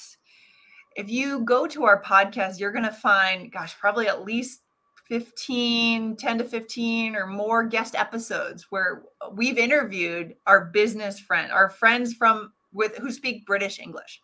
if 0.97 1.09
you 1.09 1.45
go 1.45 1.65
to 1.65 1.85
our 1.85 2.03
podcast, 2.03 2.59
you're 2.59 2.73
going 2.73 2.83
to 2.83 2.91
find, 2.91 3.49
gosh, 3.49 3.79
probably 3.79 4.09
at 4.09 4.25
least 4.25 4.63
15, 5.07 6.17
10 6.17 6.37
to 6.39 6.43
15 6.43 7.15
or 7.15 7.25
more 7.25 7.63
guest 7.63 7.95
episodes 7.95 8.67
where 8.69 9.03
we've 9.31 9.57
interviewed 9.57 10.35
our 10.45 10.65
business 10.65 11.21
friend, 11.21 11.53
our 11.53 11.69
friends 11.69 12.13
from 12.13 12.51
with 12.73 12.97
who 12.97 13.11
speak 13.11 13.45
British 13.45 13.79
English. 13.79 14.19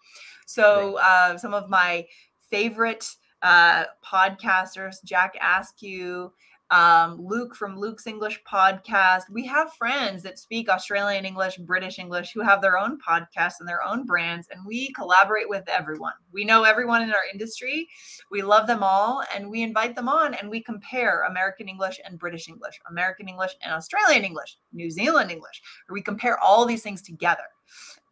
So 0.49 0.97
uh, 0.97 1.37
some 1.37 1.53
of 1.53 1.69
my 1.69 2.07
favorite 2.49 3.07
uh, 3.43 3.83
podcasters, 4.03 4.95
Jack 5.03 5.35
Askew, 5.39 6.31
um, 6.71 7.23
Luke 7.23 7.55
from 7.55 7.77
Luke's 7.77 8.07
English 8.07 8.41
podcast. 8.51 9.23
We 9.31 9.45
have 9.45 9.71
friends 9.73 10.23
that 10.23 10.39
speak 10.39 10.67
Australian 10.67 11.23
English, 11.23 11.57
British 11.57 11.99
English, 11.99 12.31
who 12.33 12.41
have 12.41 12.63
their 12.63 12.79
own 12.79 12.97
podcasts 12.99 13.59
and 13.59 13.69
their 13.69 13.83
own 13.83 14.07
brands, 14.07 14.47
and 14.51 14.65
we 14.65 14.91
collaborate 14.93 15.47
with 15.47 15.69
everyone. 15.69 16.13
We 16.31 16.45
know 16.45 16.63
everyone 16.63 17.03
in 17.03 17.11
our 17.11 17.25
industry. 17.31 17.87
We 18.31 18.41
love 18.41 18.65
them 18.65 18.81
all, 18.81 19.23
and 19.35 19.51
we 19.51 19.61
invite 19.61 19.95
them 19.95 20.09
on 20.09 20.33
and 20.33 20.49
we 20.49 20.63
compare 20.63 21.25
American 21.25 21.69
English 21.69 21.99
and 22.03 22.17
British 22.17 22.49
English, 22.49 22.79
American 22.89 23.29
English 23.29 23.51
and 23.63 23.71
Australian 23.71 24.23
English, 24.23 24.57
New 24.73 24.89
Zealand 24.89 25.29
English, 25.29 25.61
or 25.87 25.93
we 25.93 26.01
compare 26.01 26.39
all 26.39 26.65
these 26.65 26.81
things 26.81 27.03
together. 27.03 27.45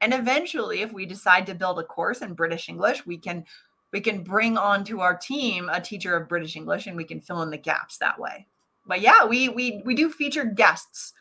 And 0.02 0.14
eventually, 0.14 0.82
if 0.82 0.94
we 0.94 1.06
decide 1.06 1.46
to 1.48 1.56
build 1.56 1.80
a 1.80 1.84
course 1.84 2.22
in 2.22 2.34
British 2.34 2.70
English, 2.70 3.06
we 3.06 3.18
can 3.18 3.46
we 3.92 4.02
can 4.02 4.24
bring 4.24 4.58
onto 4.58 5.00
our 5.00 5.16
team 5.16 5.70
a 5.72 5.82
teacher 5.82 6.16
of 6.16 6.28
British 6.28 6.56
English 6.56 6.88
and 6.88 6.98
we 6.98 7.06
can 7.06 7.22
fill 7.22 7.42
in 7.42 7.50
the 7.50 7.58
gaps 7.58 7.98
that 7.98 8.20
way. 8.20 8.46
But 8.86 9.02
yeah, 9.02 9.26
we 9.26 9.50
we 9.50 9.82
we 9.86 9.96
do 9.96 10.10
feature 10.10 10.46
guests 10.46 11.14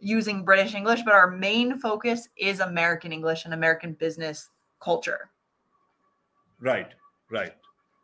using 0.00 0.44
British 0.44 0.74
English, 0.74 1.02
but 1.04 1.14
our 1.14 1.30
main 1.30 1.78
focus 1.78 2.28
is 2.36 2.60
American 2.60 3.12
English 3.12 3.44
and 3.44 3.54
American 3.54 3.94
business 3.94 4.50
culture. 4.80 5.30
Right, 6.60 6.92
right. 7.30 7.54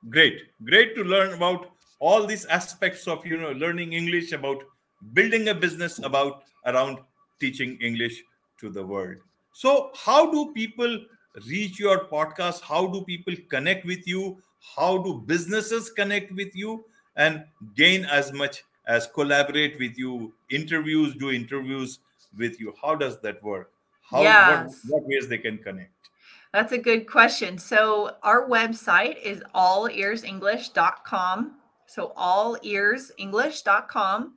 Great. 0.08 0.42
Great 0.64 0.94
to 0.94 1.04
learn 1.04 1.34
about 1.34 1.70
all 1.98 2.26
these 2.26 2.46
aspects 2.46 3.06
of 3.06 3.24
you 3.26 3.36
know 3.36 3.52
learning 3.52 3.92
English 3.92 4.32
about 4.32 4.64
building 5.12 5.48
a 5.48 5.54
business 5.54 5.98
about 6.02 6.44
around 6.66 6.98
teaching 7.38 7.76
English 7.80 8.22
to 8.60 8.70
the 8.70 8.84
world. 8.84 9.16
So 9.52 9.90
how 9.94 10.30
do 10.30 10.52
people 10.52 11.00
reach 11.46 11.78
your 11.78 12.06
podcast? 12.06 12.60
How 12.60 12.86
do 12.86 13.04
people 13.04 13.34
connect 13.48 13.86
with 13.86 14.06
you? 14.06 14.38
How 14.76 14.98
do 14.98 15.22
businesses 15.26 15.90
connect 15.90 16.32
with 16.32 16.54
you 16.54 16.84
and 17.16 17.44
gain 17.76 18.04
as 18.04 18.32
much 18.32 18.64
as 18.86 19.06
collaborate 19.06 19.78
with 19.78 19.98
you, 19.98 20.32
interviews, 20.50 21.14
do 21.14 21.30
interviews 21.30 22.00
with 22.36 22.60
you? 22.60 22.74
How 22.80 22.94
does 22.94 23.20
that 23.20 23.42
work? 23.42 23.70
How 24.02 24.22
yes. 24.22 24.80
what, 24.88 25.02
what 25.02 25.08
ways 25.08 25.28
they 25.28 25.38
can 25.38 25.58
connect? 25.58 25.90
That's 26.52 26.72
a 26.72 26.78
good 26.78 27.08
question. 27.08 27.58
So 27.58 28.16
our 28.22 28.48
website 28.48 29.20
is 29.22 29.42
allearsenglish.com. 29.54 31.56
So 31.86 32.12
allearsenglish.com. 32.16 34.34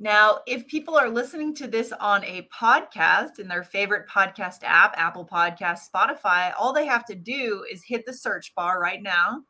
Now, 0.00 0.40
if 0.46 0.66
people 0.66 0.96
are 0.96 1.08
listening 1.08 1.54
to 1.54 1.68
this 1.68 1.92
on 2.00 2.24
a 2.24 2.48
podcast 2.52 3.38
in 3.38 3.46
their 3.46 3.62
favorite 3.62 4.08
podcast 4.08 4.58
app, 4.64 4.92
Apple 4.96 5.24
Podcast, 5.24 5.82
Spotify, 5.94 6.52
all 6.58 6.72
they 6.72 6.86
have 6.86 7.04
to 7.06 7.14
do 7.14 7.64
is 7.70 7.84
hit 7.84 8.04
the 8.04 8.12
search 8.12 8.54
bar 8.56 8.80
right 8.80 9.02
now, 9.02 9.42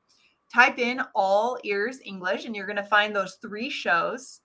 type 0.53 0.79
in 0.79 1.01
All 1.15 1.59
Ears 1.65 1.99
English, 2.05 2.45
and 2.45 2.55
you're 2.55 2.67
going 2.67 2.77
to 2.77 2.83
find 2.83 3.17
those 3.17 3.39
three 3.41 3.71
shows. 3.71 4.41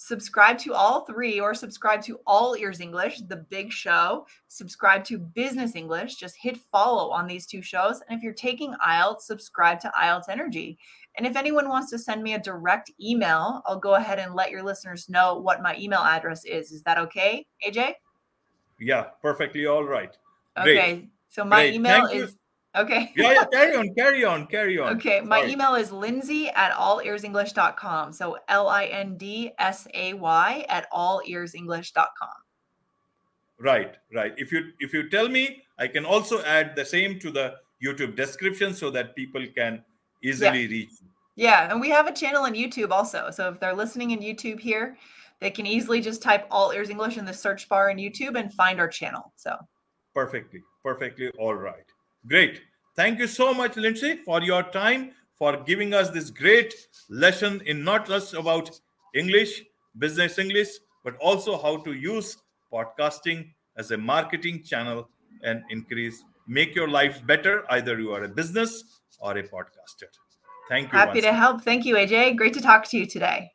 Subscribe 0.00 0.58
to 0.58 0.74
all 0.74 1.04
three 1.06 1.40
or 1.40 1.54
subscribe 1.54 2.02
to 2.02 2.20
All 2.24 2.54
Ears 2.56 2.80
English, 2.80 3.20
the 3.26 3.44
big 3.48 3.72
show. 3.72 4.26
Subscribe 4.46 5.02
to 5.04 5.18
Business 5.18 5.74
English. 5.74 6.14
Just 6.14 6.36
hit 6.40 6.56
follow 6.56 7.10
on 7.10 7.26
these 7.26 7.46
two 7.46 7.62
shows. 7.62 8.00
And 8.08 8.16
if 8.16 8.22
you're 8.22 8.32
taking 8.32 8.74
IELTS, 8.74 9.22
subscribe 9.22 9.80
to 9.80 9.92
IELTS 10.00 10.28
Energy. 10.28 10.78
And 11.18 11.26
if 11.26 11.36
anyone 11.36 11.68
wants 11.68 11.90
to 11.90 11.98
send 11.98 12.22
me 12.22 12.34
a 12.34 12.38
direct 12.38 12.92
email, 13.02 13.60
I'll 13.66 13.78
go 13.78 13.96
ahead 13.96 14.20
and 14.20 14.34
let 14.34 14.52
your 14.52 14.62
listeners 14.62 15.08
know 15.08 15.34
what 15.36 15.60
my 15.62 15.76
email 15.76 15.98
address 15.98 16.44
is. 16.44 16.70
Is 16.70 16.82
that 16.84 16.96
okay, 16.96 17.44
AJ? 17.66 17.94
Yeah, 18.78 19.06
perfectly 19.20 19.66
all 19.66 19.82
right. 19.82 20.16
Great. 20.62 20.78
Okay. 20.78 21.08
So 21.28 21.44
my 21.44 21.56
Great. 21.56 21.74
email 21.74 22.06
Thank 22.06 22.22
is 22.22 22.36
you. 22.76 22.82
okay. 22.82 23.12
yeah, 23.16 23.32
yeah, 23.32 23.44
carry 23.52 23.76
on, 23.76 23.94
carry 23.96 24.24
on, 24.24 24.46
carry 24.46 24.78
on. 24.78 24.96
Okay. 24.96 25.20
My 25.20 25.40
Sorry. 25.40 25.52
email 25.52 25.74
is 25.74 25.90
lindsay 25.90 26.50
at 26.50 26.70
allearsenglish.com. 26.72 28.12
So 28.12 28.38
L 28.46 28.68
I 28.68 28.84
N 28.84 29.16
D 29.16 29.50
S 29.58 29.88
A 29.94 30.14
Y 30.14 30.66
at 30.68 30.86
allearsenglish.com. 30.92 32.38
Right, 33.60 33.96
right. 34.14 34.34
If 34.36 34.52
you 34.52 34.70
if 34.78 34.94
you 34.94 35.10
tell 35.10 35.28
me, 35.28 35.64
I 35.80 35.88
can 35.88 36.04
also 36.04 36.42
add 36.44 36.76
the 36.76 36.84
same 36.84 37.18
to 37.18 37.32
the 37.32 37.56
YouTube 37.82 38.14
description 38.14 38.72
so 38.72 38.90
that 38.90 39.16
people 39.16 39.44
can 39.56 39.82
easily 40.22 40.62
yeah. 40.62 40.68
reach. 40.68 40.90
Yeah, 41.36 41.70
and 41.70 41.80
we 41.80 41.88
have 41.90 42.08
a 42.08 42.12
channel 42.12 42.42
on 42.44 42.54
YouTube 42.54 42.90
also. 42.90 43.30
So 43.30 43.48
if 43.48 43.60
they're 43.60 43.74
listening 43.74 44.10
in 44.10 44.18
YouTube 44.18 44.58
here, 44.58 44.96
they 45.40 45.50
can 45.50 45.66
easily 45.66 46.00
just 46.00 46.20
type 46.20 46.46
all 46.50 46.72
ears 46.72 46.90
English 46.90 47.16
in 47.16 47.24
the 47.24 47.32
search 47.32 47.68
bar 47.68 47.90
in 47.90 47.96
YouTube 47.96 48.38
and 48.38 48.52
find 48.52 48.80
our 48.80 48.88
channel. 48.88 49.32
So 49.36 49.56
perfectly, 50.14 50.62
perfectly 50.82 51.30
all 51.38 51.54
right. 51.54 51.84
Great. 52.26 52.62
Thank 52.96 53.20
you 53.20 53.28
so 53.28 53.54
much, 53.54 53.76
Lindsay, 53.76 54.16
for 54.24 54.42
your 54.42 54.64
time, 54.64 55.12
for 55.36 55.56
giving 55.58 55.94
us 55.94 56.10
this 56.10 56.30
great 56.30 56.74
lesson 57.08 57.62
in 57.66 57.84
not 57.84 58.08
just 58.08 58.34
about 58.34 58.70
English, 59.14 59.62
business 59.96 60.38
English, 60.38 60.68
but 61.04 61.16
also 61.18 61.56
how 61.56 61.76
to 61.76 61.92
use 61.92 62.36
podcasting 62.72 63.50
as 63.76 63.92
a 63.92 63.96
marketing 63.96 64.64
channel 64.64 65.08
and 65.44 65.62
increase, 65.70 66.24
make 66.48 66.74
your 66.74 66.88
life 66.88 67.24
better. 67.26 67.64
Either 67.70 68.00
you 68.00 68.12
are 68.12 68.24
a 68.24 68.28
business 68.28 69.02
or 69.20 69.36
a 69.36 69.42
podcaster. 69.42 70.08
Thank 70.68 70.92
you. 70.92 70.98
Happy 70.98 71.20
to 71.20 71.32
help. 71.32 71.62
Thank 71.62 71.84
you, 71.84 71.94
AJ. 71.94 72.36
Great 72.36 72.54
to 72.54 72.60
talk 72.60 72.86
to 72.88 72.98
you 72.98 73.06
today. 73.06 73.52